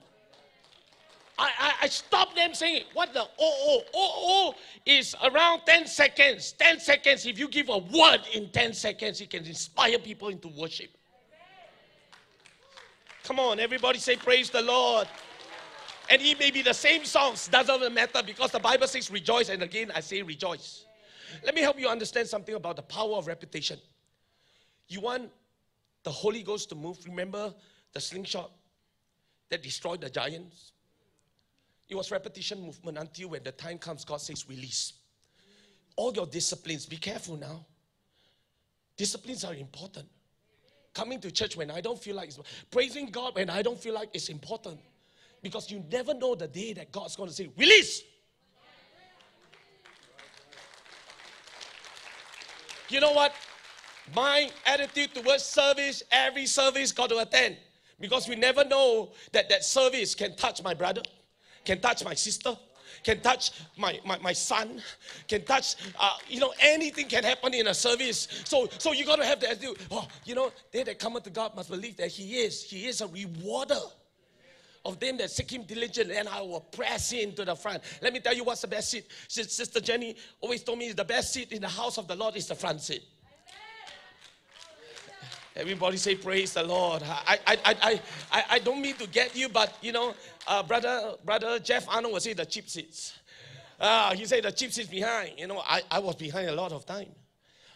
[1.37, 5.87] I, I, I stop them saying, what the oh, oh, oh, oh is around 10
[5.87, 6.53] seconds.
[6.53, 7.25] 10 seconds.
[7.25, 10.91] If you give a word in 10 seconds, it can inspire people into worship.
[13.23, 15.07] Come on, everybody say, Praise the Lord.
[16.10, 19.64] And it may be the same songs, doesn't matter because the Bible says rejoice, and
[19.64, 20.86] again I say rejoice.
[21.43, 23.80] Let me help you understand something about the power of repetition.
[24.88, 25.32] You want
[26.03, 27.53] the Holy Ghost to move, remember
[27.93, 28.51] the slingshot?
[29.49, 30.72] that destroyed the giants?
[31.88, 34.93] It was repetition movement until when the time comes, God says, release.
[35.95, 37.66] All your disciplines, be careful now.
[38.97, 40.08] Disciplines are important.
[40.93, 42.39] Coming to church when I don't feel like it's
[42.72, 44.80] praising God when I don't feel like it's important.
[45.45, 48.01] Because you never know the day that God's going to say, release.
[52.89, 53.31] You know what?
[54.15, 57.57] My attitude towards service, every service got to attend.
[57.99, 61.03] Because we never know that that service can touch my brother,
[61.63, 62.57] can touch my sister,
[63.03, 64.81] can touch my, my, my son,
[65.27, 68.27] can touch, uh, you know, anything can happen in a service.
[68.45, 71.29] So, so you got to have the attitude, oh, you know, they that come to
[71.29, 72.63] God must believe that He is.
[72.63, 73.75] He is a rewarder
[74.86, 77.83] of them that seek Him diligently, and I will press in to the front.
[78.01, 79.05] Let me tell you what's the best seat.
[79.27, 82.47] Sister Jenny always told me the best seat in the house of the Lord is
[82.47, 83.03] the front seat.
[85.55, 87.01] Everybody say praise the Lord.
[87.03, 90.13] I, I, I, I, I don't mean to get you, but you know,
[90.47, 93.17] uh, brother, brother Jeff Arnold will say the cheap seats.
[93.79, 95.31] Uh, he said the cheap seats behind.
[95.38, 97.07] You know, I, I was behind a lot of time.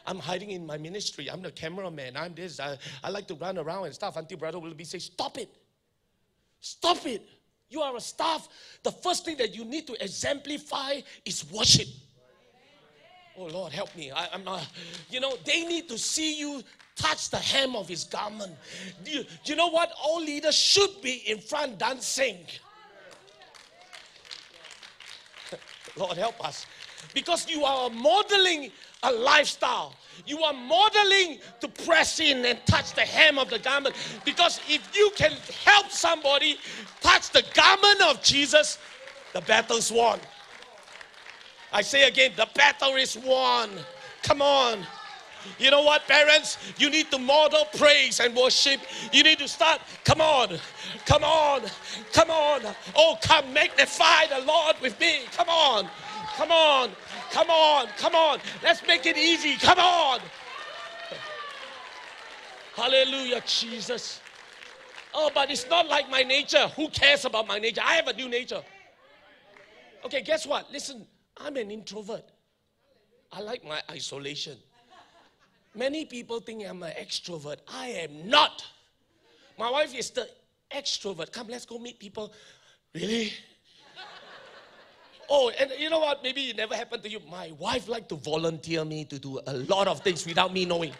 [0.05, 1.29] I'm hiding in my ministry.
[1.29, 2.17] I'm the cameraman.
[2.17, 2.59] I'm this.
[2.59, 5.49] I, I like to run around and stuff until brother will be say, stop it.
[6.59, 7.27] Stop it.
[7.69, 8.49] You are a staff.
[8.83, 11.87] The first thing that you need to exemplify is worship.
[13.37, 14.11] Oh Lord, help me.
[14.11, 14.67] I, am not,
[15.09, 16.61] you know, they need to see you
[16.95, 18.53] touch the hem of his garment.
[19.03, 19.93] Do you, do you know what?
[20.03, 22.39] All leaders should be in front dancing.
[25.97, 26.65] Lord, help us.
[27.13, 28.71] Because you are modeling
[29.03, 29.95] a lifestyle.
[30.25, 33.95] You are modeling to press in and touch the hem of the garment.
[34.25, 35.31] Because if you can
[35.63, 36.57] help somebody
[37.01, 38.77] touch the garment of Jesus,
[39.33, 40.19] the battle's won.
[41.71, 43.69] I say again, the battle is won.
[44.23, 44.85] Come on.
[45.57, 46.57] You know what, parents?
[46.77, 48.81] You need to model praise and worship.
[49.13, 49.81] You need to start.
[50.03, 50.59] Come on,
[51.05, 51.61] come on,
[52.11, 52.61] come on.
[52.95, 55.21] Oh, come magnify the Lord with me.
[55.31, 55.89] Come on,
[56.35, 56.91] come on,
[57.31, 58.39] come on, come on.
[58.63, 59.55] Let's make it easy.
[59.55, 60.19] Come on.
[62.75, 64.21] Hallelujah, Jesus.
[65.13, 66.67] Oh, but it's not like my nature.
[66.75, 67.81] Who cares about my nature?
[67.83, 68.61] I have a new nature.
[70.05, 70.71] Okay, guess what?
[70.71, 71.05] Listen,
[71.37, 72.23] I'm an introvert.
[73.31, 74.57] I like my isolation.
[75.75, 77.57] Many people think I'm an extrovert.
[77.67, 78.65] I am not.
[79.57, 80.27] My wife is the
[80.71, 81.31] extrovert.
[81.31, 82.33] Come, let's go meet people.
[82.93, 83.33] Really?
[85.29, 86.23] Oh, and you know what?
[86.23, 87.19] Maybe it never happened to you.
[87.29, 90.93] My wife liked to volunteer me to do a lot of things without me knowing.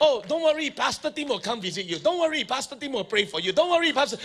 [0.00, 1.98] Oh, don't worry, Pastor Tim will come visit you.
[1.98, 3.52] Don't worry, Pastor Tim will pray for you.
[3.52, 4.16] Don't worry, Pastor.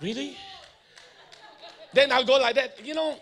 [0.00, 0.36] Really?
[1.92, 3.18] Then I'll go like that, you know.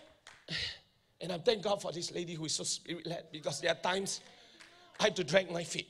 [1.20, 3.74] And I thank God for this lady who is so spirit led because there are
[3.74, 4.20] times
[4.98, 5.88] I have to drag my feet.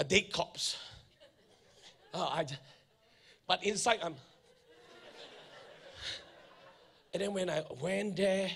[0.00, 0.78] A dead corpse.
[2.14, 2.46] Oh, I,
[3.46, 4.14] but inside I'm.
[7.12, 8.50] And then when I went there,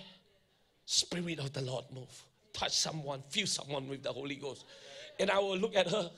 [0.87, 2.23] Spirit of the Lord move,
[2.55, 4.65] touch someone, feel someone with the Holy Ghost.
[5.21, 6.11] And I will look at her.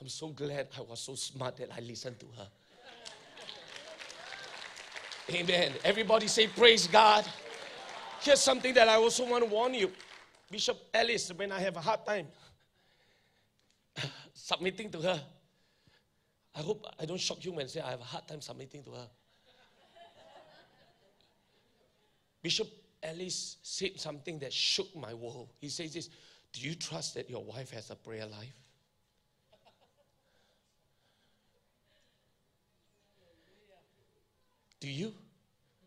[0.00, 2.48] I'm so glad I was so smart that I listened to her.
[5.30, 5.72] Amen.
[5.82, 7.24] Everybody say, Praise God.
[8.20, 9.90] Here's something that I also want to warn you.
[10.50, 12.26] Bishop Ellis, when I have a hard time
[14.38, 15.20] submitting to her,
[16.54, 18.90] I hope I don't shock you I say I have a hard time submitting to
[18.92, 19.08] her.
[22.42, 22.68] Bishop
[23.02, 25.50] Ellis said something that shook my world.
[25.60, 26.08] He says this
[26.52, 28.54] Do you trust that your wife has a prayer life?
[34.80, 35.12] Do you?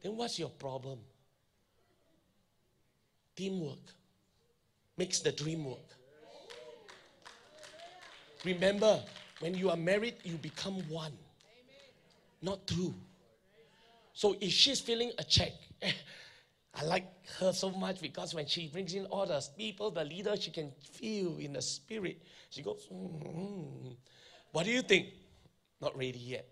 [0.04, 1.00] Then what's your problem?
[3.36, 3.80] Teamwork
[4.98, 6.01] makes the dream work.
[8.44, 9.02] Remember,
[9.40, 11.14] when you are married, you become one,
[12.42, 12.94] not two.
[14.14, 15.52] So if she's feeling a check,
[16.74, 17.06] I like
[17.40, 20.72] her so much because when she brings in all the people, the leader, she can
[20.94, 22.22] feel in the spirit.
[22.50, 23.92] She goes, mm-hmm.
[24.52, 25.08] What do you think?
[25.82, 26.48] Not ready yet.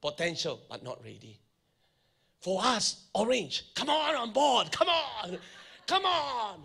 [0.00, 1.38] Potential, but not ready
[2.44, 3.64] for us, orange.
[3.74, 4.70] Come on on board.
[4.70, 5.38] Come on.
[5.86, 6.60] Come on.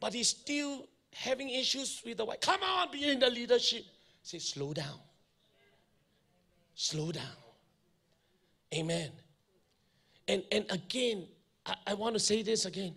[0.00, 2.40] But he's still having issues with the wife.
[2.40, 3.84] Come on, be in the leadership.
[4.22, 4.98] Say, slow down.
[6.74, 7.24] Slow down.
[8.74, 9.10] Amen.
[10.26, 11.26] And and again,
[11.64, 12.94] I, I want to say this again.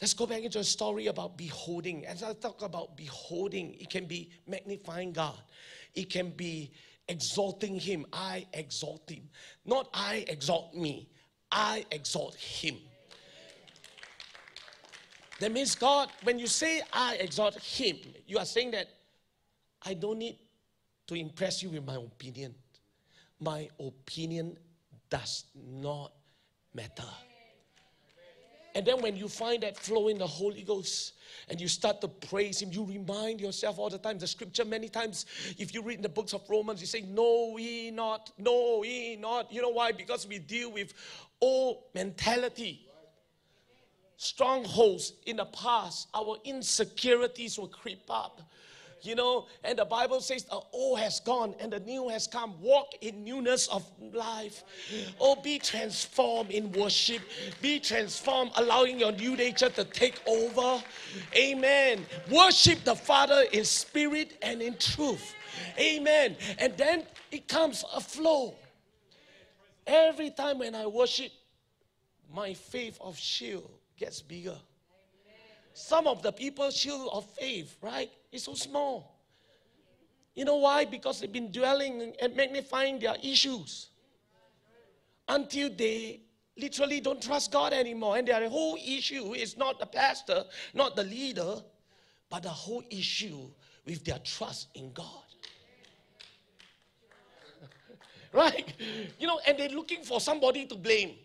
[0.00, 2.04] Let's go back into a story about beholding.
[2.04, 5.40] As I talk about beholding, it can be magnifying God.
[5.94, 6.72] It can be
[7.08, 8.04] exalting him.
[8.12, 9.22] I exalt him.
[9.64, 11.08] Not I exalt me.
[11.50, 12.76] I exalt him.
[15.38, 18.88] That means God, when you say I exalt him, you are saying that
[19.84, 20.38] I don't need
[21.06, 22.54] to impress you with my opinion.
[23.38, 24.56] My opinion
[25.10, 26.12] does not
[26.74, 27.04] matter.
[28.74, 31.14] And then when you find that flow in the Holy Ghost
[31.48, 34.18] and you start to praise Him, you remind yourself all the time.
[34.18, 35.24] The scripture, many times,
[35.58, 39.16] if you read in the books of Romans, you say, No, ye not, no, ye
[39.16, 39.50] not.
[39.50, 39.92] You know why?
[39.92, 40.92] Because we deal with
[41.40, 42.85] old mentality
[44.16, 48.42] strongholds in the past, our insecurities will creep up.
[49.02, 52.54] You know, and the Bible says the old has gone and the new has come.
[52.60, 54.64] Walk in newness of life.
[55.20, 57.22] Oh, be transformed in worship.
[57.60, 60.82] Be transformed, allowing your new nature to take over.
[61.36, 62.04] Amen.
[62.30, 65.34] Worship the Father in spirit and in truth.
[65.78, 66.34] Amen.
[66.58, 68.54] And then it comes a flow.
[69.86, 71.30] Every time when I worship,
[72.34, 74.56] my faith of shield gets bigger.
[75.72, 79.20] Some of the people's shield of faith, right, is so small.
[80.34, 80.84] You know why?
[80.84, 83.88] Because they've been dwelling and magnifying their issues
[85.28, 86.20] until they
[86.56, 88.16] literally don't trust God anymore.
[88.16, 90.44] And their whole issue is not the pastor,
[90.74, 91.56] not the leader,
[92.30, 93.48] but the whole issue
[93.84, 95.24] with their trust in God.
[98.32, 98.72] right?
[99.18, 101.16] You know, and they're looking for somebody to blame.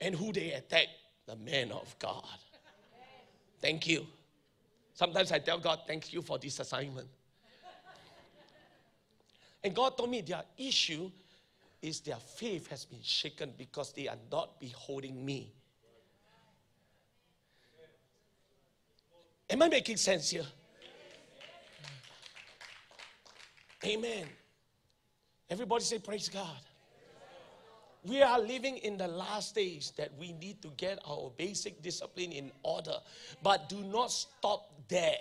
[0.00, 0.88] And who they attack?
[1.26, 2.24] The man of God.
[3.60, 4.06] Thank you.
[4.94, 7.08] Sometimes I tell God, thank you for this assignment.
[9.62, 11.10] And God told me their issue
[11.82, 15.52] is their faith has been shaken because they are not beholding me.
[19.50, 20.46] Am I making sense here?
[23.84, 24.26] Amen.
[25.48, 26.60] Everybody say, Praise God.
[28.06, 32.30] We are living in the last days that we need to get our basic discipline
[32.30, 32.96] in order.
[33.42, 35.16] But do not stop there.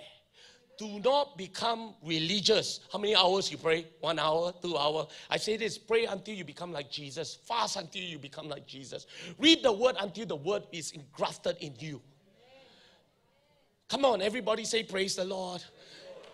[0.78, 2.82] Do not become religious.
[2.92, 3.88] How many hours you pray?
[4.02, 5.08] One hour, two hour.
[5.30, 7.34] I say this pray until you become like Jesus.
[7.34, 9.08] Fast until you become like Jesus.
[9.40, 12.02] Read the word until the word is engrafted in you.
[13.90, 15.64] Come on, everybody say, Praise the Lord.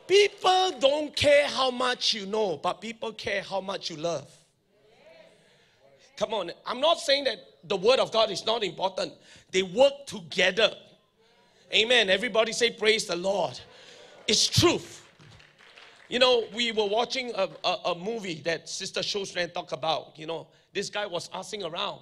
[0.07, 4.29] People don't care how much you know, but people care how much you love.
[6.21, 9.11] Come on, I'm not saying that the word of God is not important,
[9.49, 10.71] they work together.
[11.73, 12.11] Amen.
[12.11, 13.59] Everybody say, Praise the Lord.
[14.27, 15.03] It's truth.
[16.09, 20.19] You know, we were watching a, a, a movie that Sister Shostran talked about.
[20.19, 22.01] You know, this guy was asking around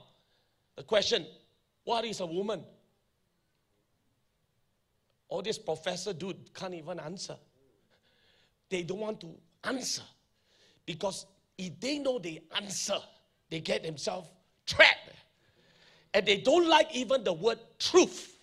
[0.75, 1.25] the question,
[1.85, 2.65] What is a woman?
[5.29, 7.37] All this professor dude can't even answer.
[8.69, 9.29] They don't want to
[9.63, 10.03] answer
[10.85, 11.25] because
[11.57, 12.97] if they know the answer,
[13.49, 14.29] they get themselves
[14.65, 15.09] trapped.
[16.13, 18.35] And they don't like even the word truth.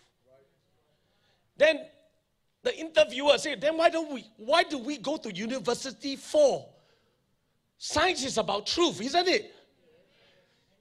[1.57, 1.81] Then
[2.63, 6.67] the interviewer said, then why don't we why do we go to university for?
[7.79, 9.55] Science is about truth, isn't it?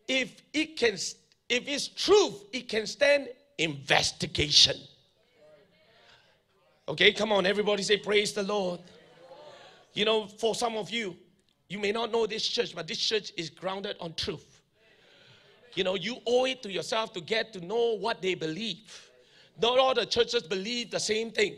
[0.07, 4.75] If it can if it's truth, it can stand investigation.
[6.87, 8.79] Okay, come on, everybody say praise the Lord.
[9.93, 11.15] You know, for some of you,
[11.67, 14.61] you may not know this church, but this church is grounded on truth.
[15.73, 19.09] You know, you owe it to yourself to get to know what they believe.
[19.61, 21.57] Not all the churches believe the same thing.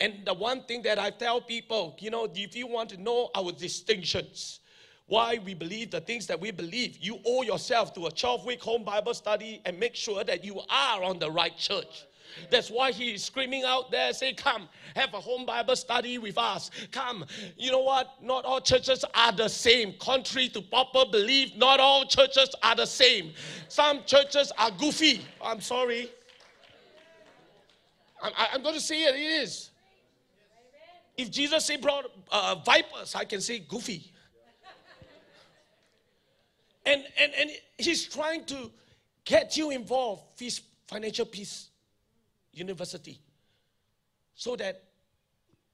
[0.00, 3.30] And the one thing that I tell people, you know, if you want to know
[3.34, 4.60] our distinctions,
[5.06, 8.62] why we believe the things that we believe, you owe yourself to a 12 week
[8.62, 12.06] home Bible study and make sure that you are on the right church.
[12.50, 16.38] That's why he is screaming out there, say, Come, have a home Bible study with
[16.38, 16.70] us.
[16.90, 17.24] Come.
[17.56, 18.14] You know what?
[18.22, 19.94] Not all churches are the same.
[19.98, 23.32] Contrary to proper belief, not all churches are the same.
[23.68, 25.22] Some churches are goofy.
[25.42, 26.10] I'm sorry.
[28.22, 29.70] I'm, I'm going to say it, it is.
[31.16, 34.12] If Jesus said brought uh, vipers, I can say goofy.
[36.84, 38.70] And, and, and he's trying to
[39.24, 41.68] get you involved, his financial peace
[42.52, 43.18] university
[44.34, 44.82] so that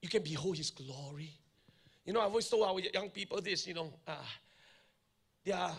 [0.01, 1.33] you can behold his glory.
[2.05, 4.15] You know, I've always told our young people this, you know, uh,
[5.45, 5.73] there are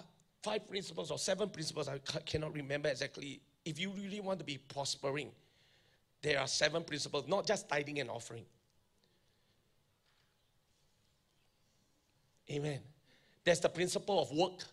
[0.44, 3.42] five principles or seven principles, I cannot remember exactly.
[3.66, 5.32] If you really want to be prospering,
[6.22, 8.46] there are seven principles, not just tithing and offering.
[12.52, 12.80] Amen.
[13.44, 14.64] There's the principle of work.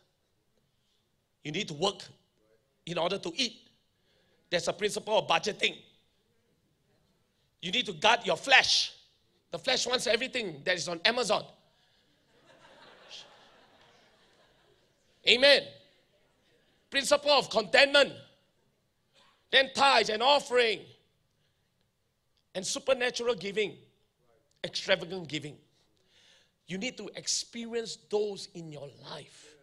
[1.45, 2.03] You need to work
[2.87, 3.69] in order to eat.
[4.51, 5.77] There's a principle of budgeting.
[7.67, 8.93] You need to guard your flesh.
[9.51, 11.45] The flesh wants everything that is on Amazon.
[15.29, 15.63] Amen.
[16.89, 18.13] Principle of contentment.
[19.51, 20.79] Then tithes and offering.
[22.55, 23.77] and supernatural giving,
[24.65, 25.57] extravagant giving.
[26.69, 29.57] You need to experience those in your life.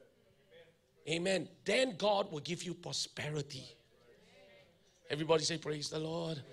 [1.10, 1.48] Amen.
[1.64, 3.66] Then God will give you prosperity.
[5.10, 6.44] Everybody say, Praise the Lord.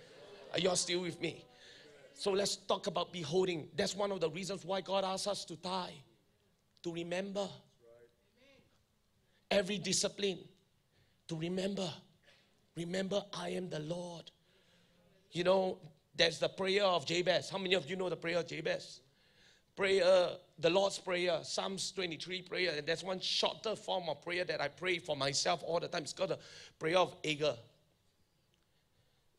[0.53, 1.45] Are you all still with me?
[2.15, 3.69] So let's talk about beholding.
[3.77, 5.95] That's one of the reasons why God asks us to die,
[6.83, 7.49] to remember
[9.51, 10.39] every discipline,
[11.29, 11.91] to remember.
[12.77, 14.31] Remember, I am the Lord.
[15.33, 15.79] You know,
[16.15, 17.51] there's the prayer of Jabez.
[17.51, 19.01] How many of you know the prayer of Jabez?
[19.77, 24.61] Prayer, the Lord's Prayer, Psalms 23 prayer, and there's one shorter form of prayer that
[24.61, 26.03] I pray for myself all the time.
[26.03, 26.39] It's called the
[26.79, 27.57] prayer of Agur.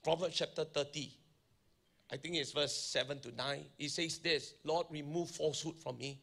[0.04, 1.12] Proverbs chapter 30.
[2.12, 3.66] I think it's verse 7 to 9.
[3.80, 6.20] It says this Lord, remove falsehood from me.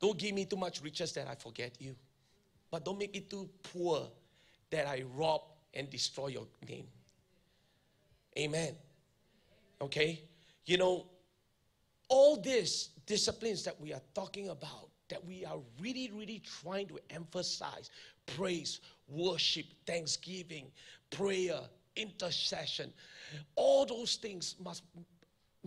[0.00, 1.94] Don't give me too much riches that I forget you.
[2.70, 4.08] But don't make me too poor
[4.70, 5.42] that I rob
[5.74, 6.86] and destroy your name.
[8.38, 8.74] Amen.
[9.80, 10.22] Okay?
[10.64, 11.06] You know,
[12.08, 16.98] all these disciplines that we are talking about, that we are really, really trying to
[17.10, 17.90] emphasize
[18.26, 20.66] praise, worship, thanksgiving,
[21.10, 21.60] prayer,
[21.96, 22.92] intercession
[23.56, 24.82] all those things must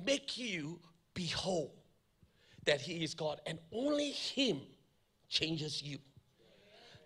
[0.06, 0.80] make you
[1.14, 1.72] behold
[2.66, 4.62] that He is God, and only Him
[5.30, 5.98] changes you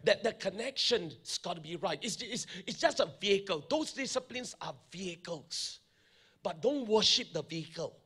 [0.06, 2.00] that the connection's got to be right.
[2.02, 3.66] It's, it's, it's just a vehicle.
[3.70, 5.80] Those disciplines are vehicles.
[6.42, 7.98] But don't worship the vehicle.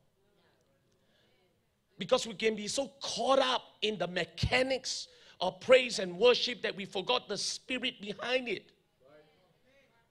[2.00, 5.08] Because we can be so caught up in the mechanics
[5.40, 8.72] of praise and worship that we forgot the spirit behind it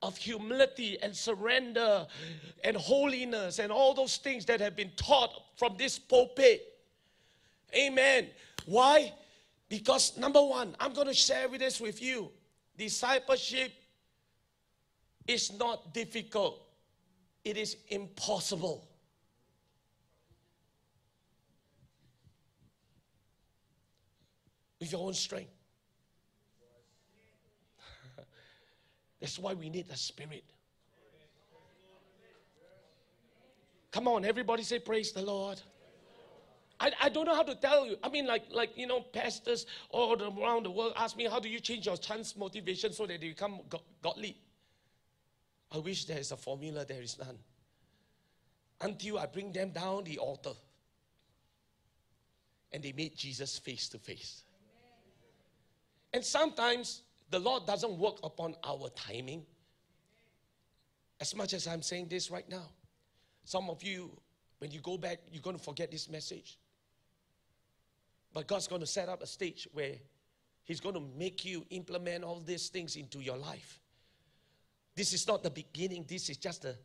[0.03, 2.07] of humility and surrender
[2.65, 6.63] and holiness and all those things that have been taught from this pulpit.
[7.75, 8.29] Amen.
[8.67, 9.13] Why?
[9.69, 12.31] Because number one, I'm going to share with this with you.
[12.77, 13.73] Discipleship
[15.27, 16.61] is not difficult.
[17.45, 18.89] It is impossible.
[24.81, 25.62] With your own strength.
[29.23, 30.43] That's why we need the Spirit.
[33.93, 35.61] Come on, everybody say, Praise the Lord.
[36.81, 37.97] I, I don't know how to tell you.
[38.03, 41.49] I mean, like, like you know, pastors all around the world ask me, how do
[41.49, 43.61] you change your chance motivation so that they become
[44.03, 44.37] godly?
[45.71, 47.39] I wish there is a formula, there is none.
[48.81, 50.55] Until I bring them down the altar
[52.73, 54.43] and they meet Jesus face to face.
[56.13, 57.03] And sometimes
[57.33, 59.45] the Lord doesn't work upon our timing.
[61.19, 62.69] As much as I'm saying this right now,
[63.45, 64.11] some of you,
[64.59, 66.59] when you go back, you're going to forget this message.
[68.35, 69.95] But God's going to set up a stage where
[70.65, 73.81] He's going to make you implement all these things into your life.
[74.95, 76.77] This is not the beginning, this is just the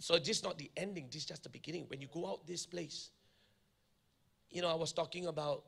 [0.00, 1.86] so this is not the ending, this is just the beginning.
[1.88, 3.10] When you go out this place,
[4.50, 5.64] you know, I was talking about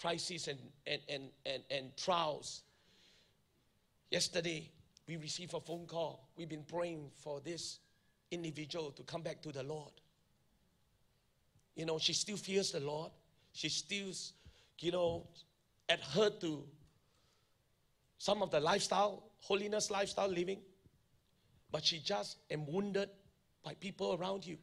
[0.00, 2.62] crises and, and, and, and, and trials.
[4.10, 4.70] Yesterday,
[5.06, 6.28] we received a phone call.
[6.36, 7.78] We've been praying for this
[8.30, 9.92] individual to come back to the Lord.
[11.74, 13.10] You know, she still fears the Lord
[13.58, 14.12] she still,
[14.78, 15.26] you know,
[15.88, 16.62] adhered to
[18.18, 20.60] some of the lifestyle, holiness lifestyle living,
[21.72, 23.10] but she just am wounded
[23.64, 24.58] by people around you.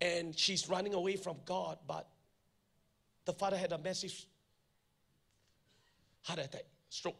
[0.00, 2.08] And she's running away from God, but
[3.24, 4.14] the father had a massive
[6.22, 7.16] heart attack, stroke.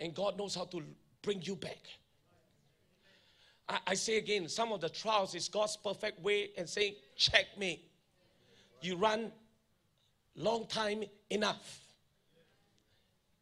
[0.00, 0.82] And God knows how to
[1.22, 1.80] bring you back.
[3.68, 7.46] I, I say again, some of the trials is God's perfect way and saying, check
[7.58, 7.82] me.
[8.82, 9.32] You run
[10.36, 11.80] long time enough.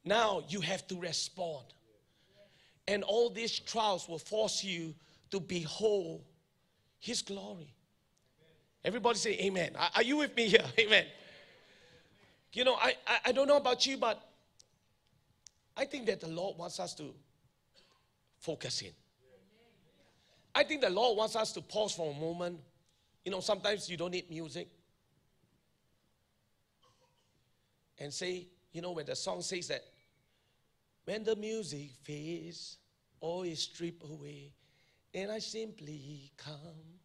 [0.05, 1.65] Now you have to respond.
[2.89, 4.95] And all these trials will force you
[5.31, 6.25] to behold
[6.99, 7.73] His glory.
[8.85, 9.73] Everybody say amen.
[9.95, 10.65] Are you with me here?
[10.79, 11.07] Amen.
[12.53, 14.21] You know, I, I, I don't know about you, but
[15.77, 17.15] I think that the Lord wants us to
[18.39, 18.91] focus in.
[20.55, 22.59] I think the Lord wants us to pause for a moment.
[23.25, 24.69] You know, sometimes you don't need music.
[27.99, 29.85] And say, you know, when the song says that,
[31.05, 32.79] when the music fades,
[33.21, 34.53] all is stripped away,
[35.15, 37.02] and I simply come.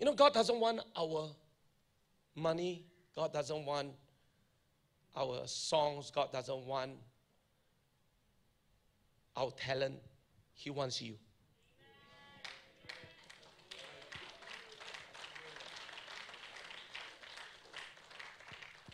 [0.00, 1.28] You know, God doesn't want our
[2.34, 3.88] money, God doesn't want
[5.14, 6.92] our songs, God doesn't want
[9.36, 9.96] our talent,
[10.54, 11.16] He wants you.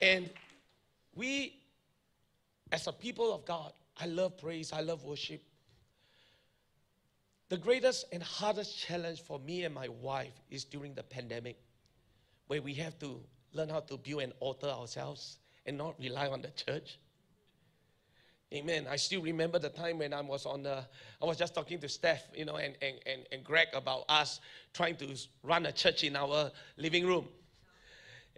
[0.02, 0.28] And
[1.14, 1.60] we,
[2.72, 5.40] as a people of God, I love praise, I love worship.
[7.48, 11.58] The greatest and hardest challenge for me and my wife is during the pandemic,
[12.48, 13.20] where we have to
[13.52, 16.98] learn how to build an altar ourselves and not rely on the church.
[18.52, 18.86] Amen.
[18.88, 20.84] I still remember the time when I was on the,
[21.20, 24.40] I was just talking to Steph, you know, and, and, and, and Greg about us
[24.72, 27.28] trying to run a church in our living room.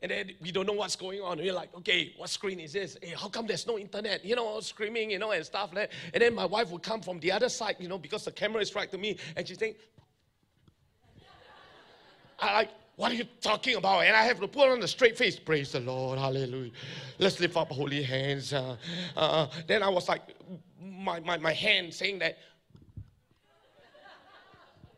[0.03, 1.39] And then we don't know what's going on.
[1.39, 2.97] We're like, okay, what screen is this?
[3.03, 4.25] Hey, how come there's no internet?
[4.25, 5.93] You know, screaming, you know, and stuff like that.
[6.15, 8.63] And then my wife would come from the other side, you know, because the camera
[8.63, 9.75] is right to me, and she's saying,
[12.41, 14.01] I like, what are you talking about?
[14.01, 15.39] And I have to put on a straight face.
[15.39, 16.73] Praise the Lord, hallelujah.
[17.19, 18.53] Let's lift up holy hands.
[18.53, 18.77] Uh,
[19.17, 20.23] uh, then I was like,
[20.81, 22.39] my, my, my hand saying that,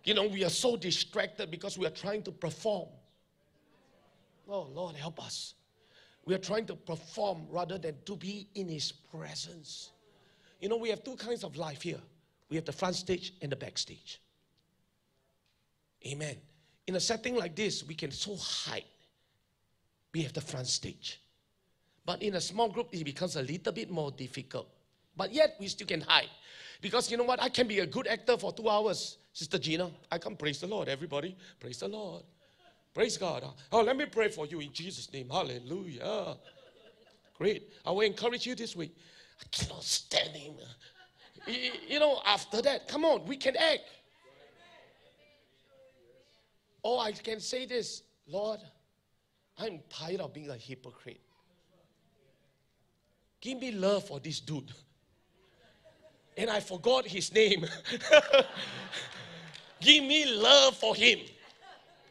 [0.05, 2.88] you know, we are so distracted because we are trying to perform.
[4.51, 5.55] Oh, Lord, help us.
[6.24, 9.90] We are trying to perform rather than to be in His presence.
[10.61, 12.01] You know, we have two kinds of life here
[12.51, 14.20] we have the front stage and the backstage.
[16.07, 16.36] Amen.
[16.86, 18.84] In a setting like this, we can so hide.
[20.12, 21.20] We have the front stage.
[22.05, 24.66] But in a small group, it becomes a little bit more difficult.
[25.16, 26.30] But yet, we still can hide.
[26.80, 27.40] Because you know what?
[27.40, 29.18] I can be a good actor for two hours.
[29.32, 31.36] Sister Gina, I can praise the Lord, everybody.
[31.61, 32.24] Praise the Lord.
[32.95, 33.45] Praise God.
[33.70, 35.28] Oh, let me pray for you in Jesus' name.
[35.30, 36.36] Hallelujah.
[37.38, 37.72] Great.
[37.86, 38.97] I will encourage you this week.
[39.41, 40.55] I cannot stand him.
[41.88, 43.80] You know, after that, come on, we can act.
[46.82, 48.61] Or I can say this Lord,
[49.59, 51.20] I'm tired of being a hypocrite.
[53.41, 54.72] Give me love for this dude.
[56.36, 57.66] And I forgot his name.
[59.80, 61.20] Give me love for him.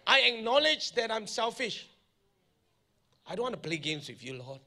[0.09, 1.87] I acknowledge that I'm selfish.
[3.27, 4.59] I don't want to play games with you, Lord.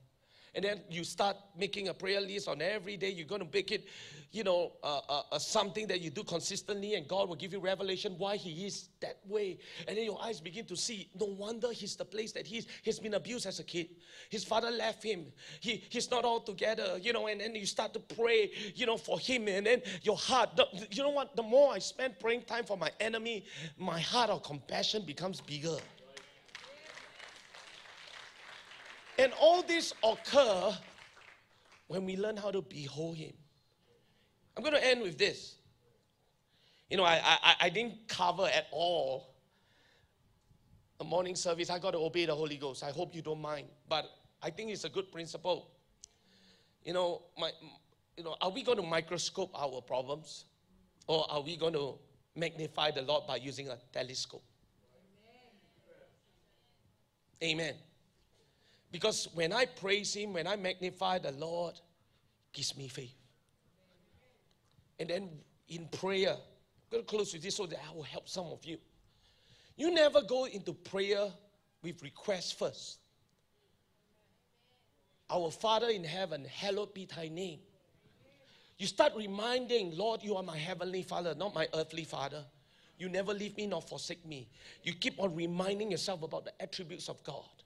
[0.55, 3.11] And then you start making a prayer list on every day.
[3.11, 3.87] You're going to make it,
[4.33, 8.17] you know, uh, uh, something that you do consistently, and God will give you revelation
[8.19, 9.59] why He is that way.
[9.89, 11.09] And then your eyes begin to see.
[11.19, 12.67] No wonder He's the place that He's.
[12.83, 13.89] He's been abused as a kid.
[14.29, 15.27] His father left him.
[15.61, 17.29] He, he's not all together, you know.
[17.29, 19.49] And then you start to pray, you know, for him.
[19.49, 20.57] And then your heart.
[20.57, 21.35] The, you know what?
[21.35, 23.47] The more I spend praying time for my enemy,
[23.79, 25.79] my heart of compassion becomes bigger.
[29.23, 30.77] And all this occur
[31.87, 33.33] when we learn how to behold him.
[34.57, 35.55] I'm going to end with this.
[36.91, 39.33] You know, I, I, I didn't cover at all
[40.99, 41.70] a morning service.
[41.70, 42.83] I got to obey the Holy Ghost.
[42.83, 43.68] I hope you don't mind.
[43.89, 44.11] But
[44.43, 45.70] I think it's a good principle.
[46.85, 47.53] You know, my,
[48.16, 50.47] you know, are we going to microscope our problems?
[51.07, 51.95] Or are we going to
[52.35, 54.43] magnify the Lord by using a telescope?
[57.41, 57.68] Amen.
[57.68, 57.75] Amen.
[58.93, 61.80] Because when I praise Him, when I magnify the Lord,
[62.53, 63.16] gives me faith.
[65.01, 65.30] And then
[65.68, 68.64] in prayer, I'm going to close with this so that I will help some of
[68.64, 68.76] you.
[69.76, 71.28] You never go into prayer
[71.82, 72.99] with requests first.
[75.30, 77.61] Our Father in heaven, hallowed be thy name.
[78.76, 82.45] You start reminding, Lord, you are my heavenly Father, not my earthly Father.
[82.99, 84.49] You never leave me nor forsake me.
[84.82, 87.62] You keep on reminding yourself about the attributes of God.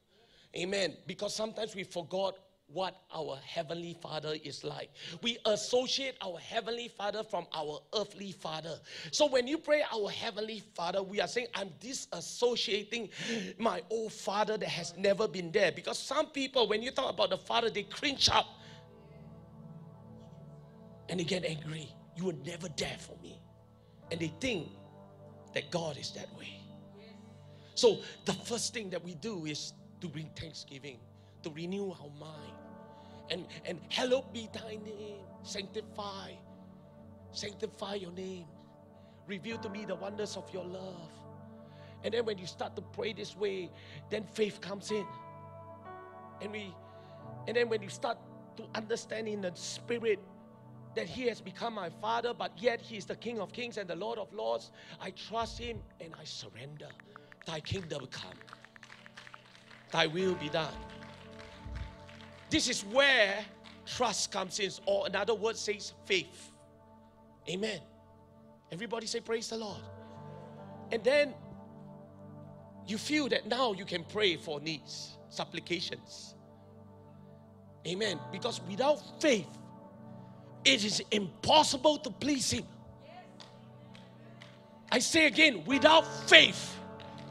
[0.56, 0.96] Amen.
[1.06, 2.38] Because sometimes we forgot
[2.68, 4.90] what our heavenly father is like.
[5.22, 8.80] We associate our heavenly father from our earthly father.
[9.12, 13.10] So when you pray our heavenly father, we are saying, I'm disassociating
[13.58, 15.70] my old father that has never been there.
[15.70, 18.46] Because some people, when you talk about the father, they cringe up
[21.08, 21.88] and they get angry.
[22.16, 23.40] You were never there for me.
[24.10, 24.68] And they think
[25.54, 26.60] that God is that way.
[27.74, 30.98] So the first thing that we do is to bring thanksgiving,
[31.42, 32.52] to renew our mind.
[33.30, 35.24] And, and hallowed be thy name.
[35.42, 36.32] Sanctify.
[37.32, 38.46] Sanctify your name.
[39.26, 41.10] Reveal to me the wonders of your love.
[42.04, 43.70] And then when you start to pray this way,
[44.10, 45.06] then faith comes in.
[46.40, 46.72] And we
[47.46, 48.18] and then when you start
[48.56, 50.18] to understand in the spirit
[50.94, 53.88] that he has become my father, but yet he is the King of Kings and
[53.88, 56.88] the Lord of Lords, I trust him and I surrender.
[57.44, 58.32] Thy kingdom come.
[59.96, 60.74] Thy will be done.
[62.50, 63.42] This is where
[63.86, 66.52] trust comes in, or another word says faith.
[67.48, 67.80] Amen.
[68.70, 69.80] Everybody say, Praise the Lord.
[70.92, 71.32] And then
[72.86, 76.34] you feel that now you can pray for needs, supplications.
[77.86, 78.20] Amen.
[78.30, 79.48] Because without faith,
[80.66, 82.66] it is impossible to please Him.
[84.92, 86.75] I say again, without faith,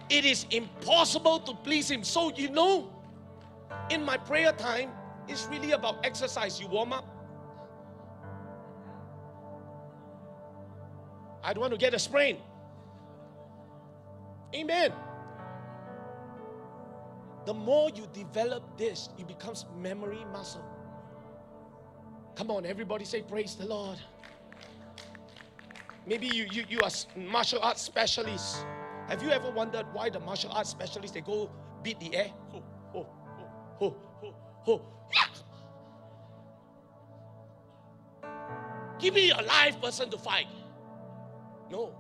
[0.09, 2.03] it is impossible to please Him.
[2.03, 2.91] So, you know,
[3.89, 4.91] in my prayer time,
[5.27, 6.59] it's really about exercise.
[6.59, 7.05] You warm up.
[11.43, 12.37] I don't want to get a sprain.
[14.53, 14.91] Amen.
[17.45, 20.65] The more you develop this, it becomes memory muscle.
[22.35, 23.99] Come on, everybody say, Praise the Lord.
[26.07, 28.63] Maybe you, you, you are martial arts specialists.
[29.07, 31.49] Have you ever wondered why the martial arts specialists they go
[31.83, 32.31] beat the air?
[32.49, 33.07] Ho, ho,
[33.77, 34.33] ho, ho,
[34.63, 34.81] ho,
[38.23, 38.31] ho.
[38.99, 40.47] Give me a live person to fight.
[41.69, 41.95] No.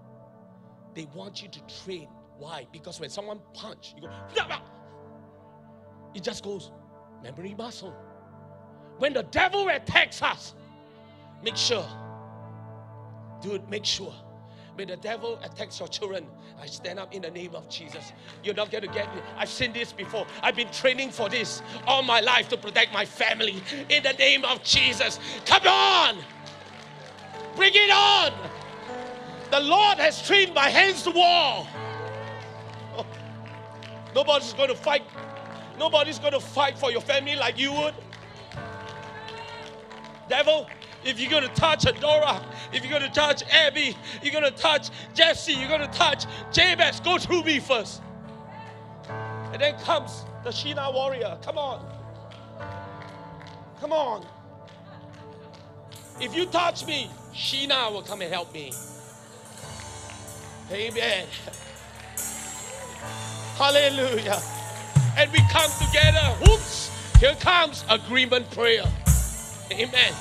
[0.95, 2.07] They want you to train.
[2.37, 2.67] Why?
[2.71, 4.09] Because when someone punch, you go,
[6.13, 6.71] it just goes
[7.21, 7.93] memory muscle.
[8.97, 10.55] When the devil attacks us,
[11.43, 11.85] make sure
[13.41, 14.13] Dude, make sure.
[14.75, 16.25] When the devil attacks your children,
[16.61, 18.11] I stand up in the name of Jesus.
[18.43, 19.21] You're not going to get me.
[19.37, 20.27] I've seen this before.
[20.43, 23.63] I've been training for this all my life to protect my family.
[23.89, 25.19] In the name of Jesus.
[25.45, 26.17] Come on.
[27.55, 28.33] Bring it on.
[29.49, 31.65] The Lord has trained my hands to war.
[32.97, 33.05] Oh.
[34.15, 35.03] Nobody's going to fight.
[35.79, 37.93] Nobody's going to fight for your family like you would.
[40.27, 40.67] Devil,
[41.05, 42.43] if you're gonna touch Adora,
[42.73, 47.43] if you're gonna touch Abby, you're gonna touch Jesse, you're gonna touch Jabez, go through
[47.43, 48.01] me first.
[49.53, 51.37] And then comes the Sheena warrior.
[51.43, 51.85] Come on.
[53.79, 54.25] Come on.
[56.19, 58.73] If you touch me, Sheena will come and help me.
[60.71, 61.27] Amen.
[63.57, 64.41] Hallelujah.
[65.17, 66.35] And we come together.
[66.41, 66.91] Whoops.
[67.19, 68.83] Here comes agreement prayer.
[69.71, 70.13] Amen.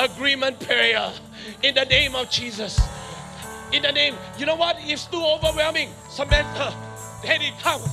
[0.00, 1.12] Agreement prayer
[1.62, 2.80] in the name of Jesus.
[3.70, 4.76] In the name, you know what?
[4.80, 5.90] It's too overwhelming.
[6.08, 6.74] Samantha,
[7.22, 7.84] then it comes.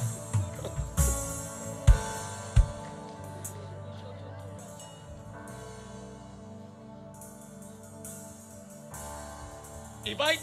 [10.05, 10.37] If I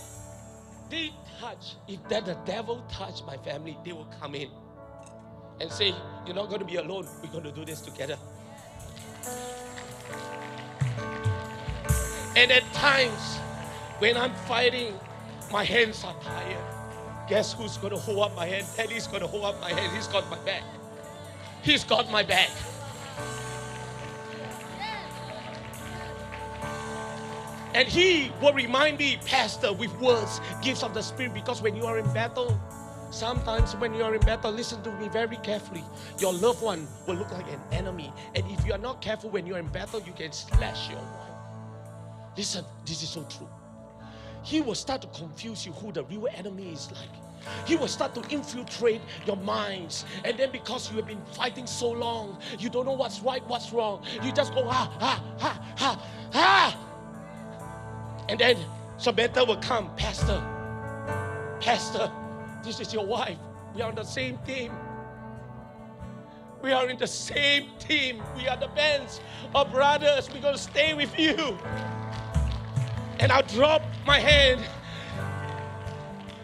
[0.91, 4.51] did touch, if that the devil touched my family, they will come in
[5.63, 5.95] and say,
[6.27, 7.09] You're not going to be alone.
[7.23, 8.19] We're going to do this together.
[12.37, 13.37] And at times,
[13.99, 14.99] when I'm fighting,
[15.53, 17.29] my hands are tired.
[17.29, 18.67] Guess who's going to hold up my hand?
[18.75, 19.95] Teddy's going to hold up my hand.
[19.95, 20.63] He's got my back.
[21.63, 22.51] He's got my back.
[27.75, 31.87] And he will remind me, Pastor, with words, gifts of the Spirit, because when you
[31.87, 32.61] are in battle,
[33.11, 35.85] sometimes when you are in battle, listen to me very carefully.
[36.19, 38.13] Your loved one will look like an enemy.
[38.35, 41.34] And if you are not careful when you're in battle, you can slash your wife.
[42.37, 43.49] Listen, this is so true.
[44.43, 47.09] He will start to confuse you who the real enemy is like.
[47.67, 50.05] He will start to infiltrate your minds.
[50.25, 53.73] And then because you have been fighting so long, you don't know what's right, what's
[53.73, 54.05] wrong.
[54.23, 58.25] You just go, ha, ha, ha, ha, ha.
[58.29, 58.57] And then
[58.99, 60.43] Samantha will come, Pastor,
[61.61, 62.11] Pastor,
[62.65, 63.39] this is your wife.
[63.75, 64.73] We are on the same team.
[66.63, 68.23] We are in the same team.
[68.37, 69.21] We are the bands
[69.55, 70.31] of brothers.
[70.33, 71.59] We're going to stay with you.
[73.19, 74.61] And I drop my hand.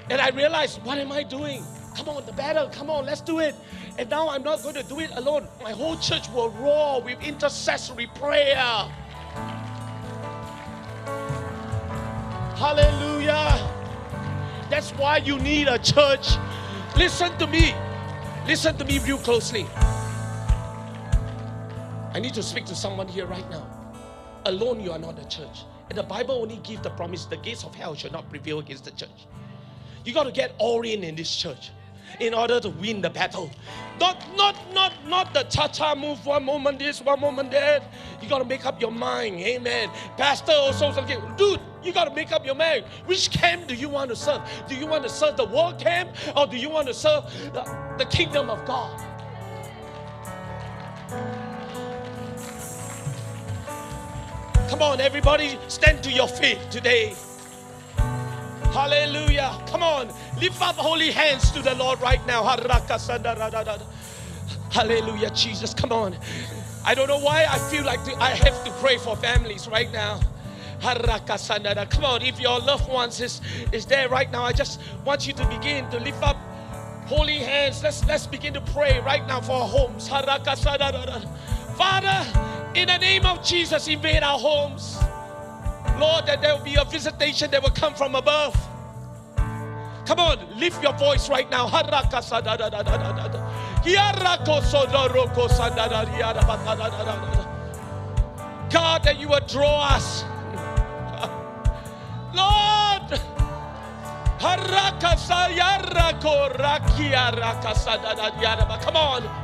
[0.08, 1.62] And I realized, what am I doing?
[1.96, 3.54] Come on, the battle, come on, let's do it.
[3.98, 5.46] And now I'm not going to do it alone.
[5.62, 8.88] My whole church will roar with intercessory prayer.
[12.56, 13.70] Hallelujah.
[14.70, 16.28] That's why you need a church.
[16.96, 17.74] Listen to me.
[18.46, 19.66] Listen to me real closely.
[22.12, 23.66] I need to speak to someone here right now.
[24.46, 25.64] Alone, you are not a church.
[25.90, 28.84] And the Bible only gives the promise the gates of hell shall not prevail against
[28.84, 29.26] the church.
[30.04, 31.70] You got to get all in in this church
[32.20, 33.50] in order to win the battle.
[33.98, 36.24] Not, not, not, not the cha-cha move.
[36.24, 37.82] One moment this, one moment that.
[38.22, 39.40] You got to make up your mind.
[39.40, 39.90] Amen.
[40.16, 41.20] Pastor also something.
[41.36, 42.84] Dude, you got to make up your mind.
[43.06, 44.42] Which camp do you want to serve?
[44.68, 47.62] Do you want to serve the world camp or do you want to serve the,
[47.98, 49.06] the kingdom of God?
[54.70, 57.16] Come on, everybody, stand to your feet today.
[58.72, 59.60] Hallelujah.
[59.66, 60.06] Come on,
[60.40, 62.44] lift up holy hands to the Lord right now.
[64.70, 65.74] Hallelujah, Jesus.
[65.74, 66.16] Come on.
[66.84, 70.20] I don't know why I feel like I have to pray for families right now.
[70.80, 73.40] Come on, if your loved ones is,
[73.72, 76.36] is there right now, I just want you to begin to lift up
[77.06, 77.82] holy hands.
[77.82, 80.08] Let's let's begin to pray right now for our homes.
[81.80, 82.26] Father,
[82.78, 84.98] in the name of Jesus, invade our homes.
[85.98, 88.54] Lord, that there will be a visitation that will come from above.
[90.04, 91.68] Come on, lift your voice right now.
[91.68, 91.88] God,
[99.04, 100.24] that you will draw us.
[102.34, 103.20] Lord,
[108.84, 109.39] Come on.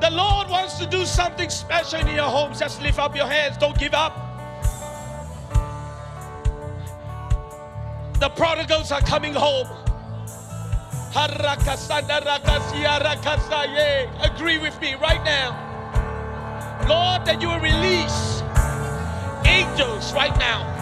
[0.00, 2.58] The Lord wants to do something special in your homes.
[2.58, 3.56] Just lift up your hands.
[3.56, 4.12] Don't give up.
[8.20, 9.66] The prodigals are coming home.
[14.22, 15.60] Agree with me right now.
[16.88, 18.42] Lord, that you will release
[19.46, 20.72] angels right now.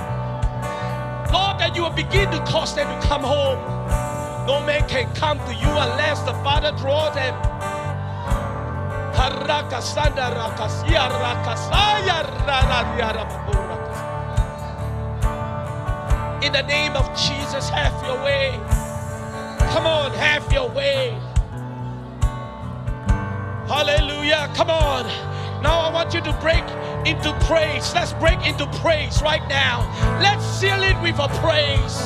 [1.33, 3.59] Lord, that you will begin to cause them to come home.
[4.47, 7.52] No man can come to you unless the Father draws them.
[16.43, 18.59] In the name of Jesus, have your way.
[19.73, 21.17] Come on, have your way.
[23.69, 24.51] Hallelujah.
[24.55, 25.05] Come on.
[25.63, 26.65] Now I want you to break
[27.07, 27.95] into praise.
[27.95, 29.89] Let's break into praise right now.
[30.21, 31.97] Let's seal it with a praise.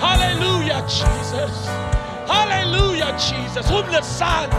[0.00, 1.66] Hallelujah, Jesus.
[2.26, 3.68] Hallelujah, Jesus.
[3.68, 4.50] Whom the Son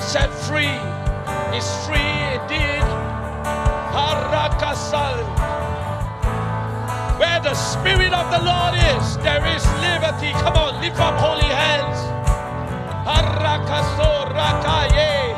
[0.00, 1.03] set free
[1.56, 2.84] is free indeed.
[3.94, 5.18] Harakasal.
[7.18, 10.32] Where the Spirit of the Lord is, there is liberty.
[10.42, 12.14] Come on, lift up holy hands.
[14.34, 15.30] Rakaye.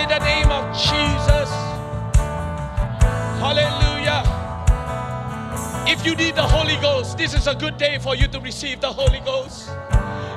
[0.00, 1.50] In the name of Jesus.
[3.38, 4.22] Hallelujah.
[5.86, 8.80] If you need the Holy Ghost, this is a good day for you to receive
[8.80, 9.70] the Holy Ghost.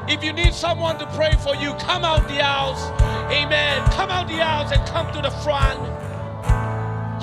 [0.05, 2.79] If you need someone to pray for you, come out the aisles.
[3.31, 3.83] Amen.
[3.91, 5.79] Come out the aisles and come to the front.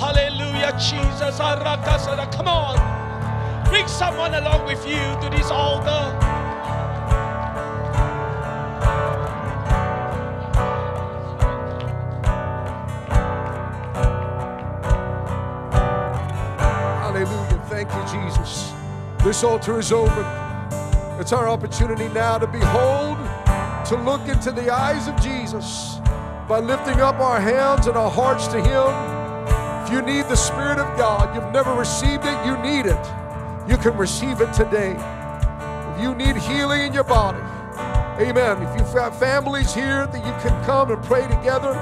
[0.01, 1.37] Hallelujah, Jesus.
[1.39, 3.69] Come on.
[3.69, 6.17] Bring someone along with you to this altar.
[17.03, 17.63] Hallelujah.
[17.69, 18.73] Thank you, Jesus.
[19.23, 20.50] This altar is open.
[21.21, 23.19] It's our opportunity now to behold,
[23.87, 25.97] to look into the eyes of Jesus
[26.49, 29.85] by lifting up our hands and our hearts to Him.
[29.85, 33.05] If you need the Spirit of God, you've never received it, you need it.
[33.69, 34.97] You can receive it today.
[35.95, 37.39] If you need healing in your body,
[38.23, 38.63] amen.
[38.63, 41.75] If you have families here that you can come and pray together,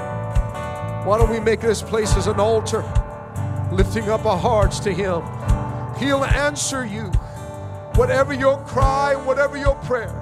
[1.05, 2.83] why don't we make this place as an altar?
[3.71, 5.21] lifting up our hearts to Him.
[5.97, 7.11] He'll answer you.
[7.99, 10.15] Whatever your cry, whatever your prayer,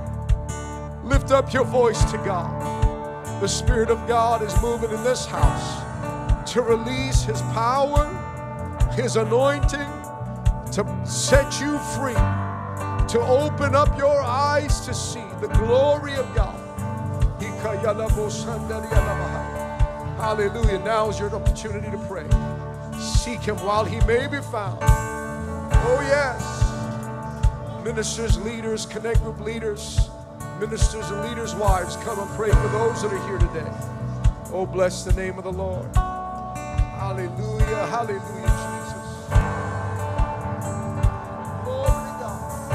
[1.04, 2.50] lift up your voice to God.
[3.40, 8.10] The Spirit of God is moving in this house to release His power,
[8.94, 9.92] His anointing,
[10.72, 12.16] to set you free,
[13.10, 16.58] to open up your eyes to see the glory of God.
[20.18, 20.80] Hallelujah.
[20.80, 22.28] Now is your opportunity to pray.
[23.00, 24.80] Seek him while he may be found.
[24.82, 26.57] Oh, yes.
[27.88, 30.10] Ministers, leaders, connect group leaders,
[30.60, 31.96] ministers and leaders' wives.
[32.04, 33.72] Come and pray for those that are here today.
[34.52, 35.96] Oh, bless the name of the Lord.
[35.96, 37.88] Hallelujah.
[37.88, 39.30] Hallelujah, Jesus.
[41.64, 42.68] Glory to God.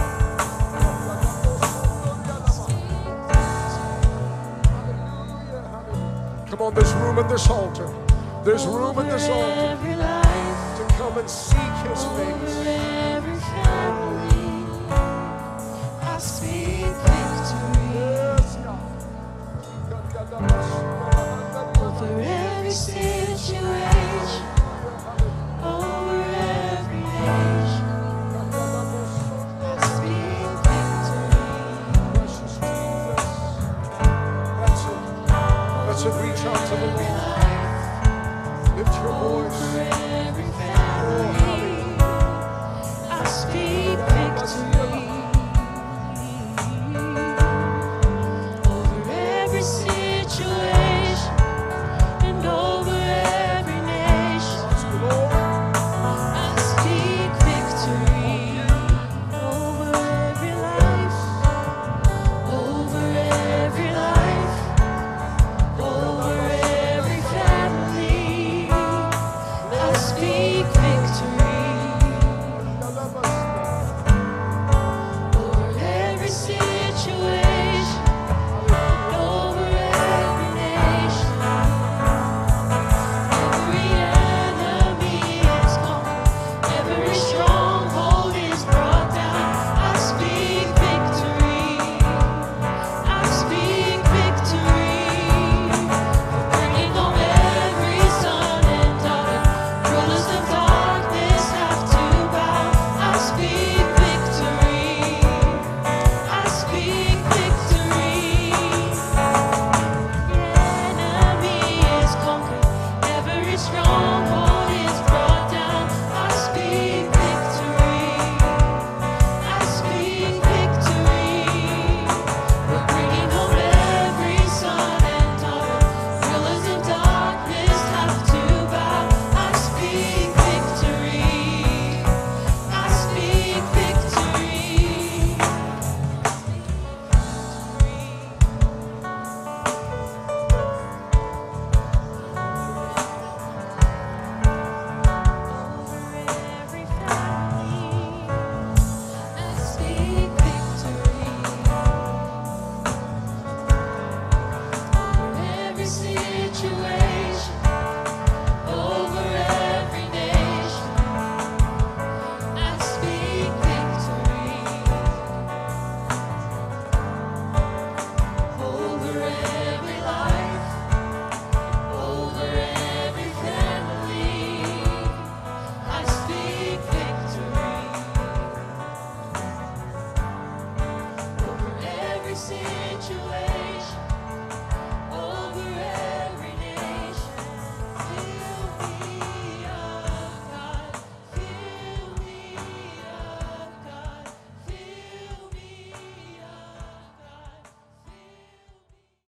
[4.65, 6.47] Hallelujah, hallelujah.
[6.49, 7.89] Come on, there's room at this altar.
[8.45, 9.77] There's room at this altar
[10.79, 12.62] to come and seek his face.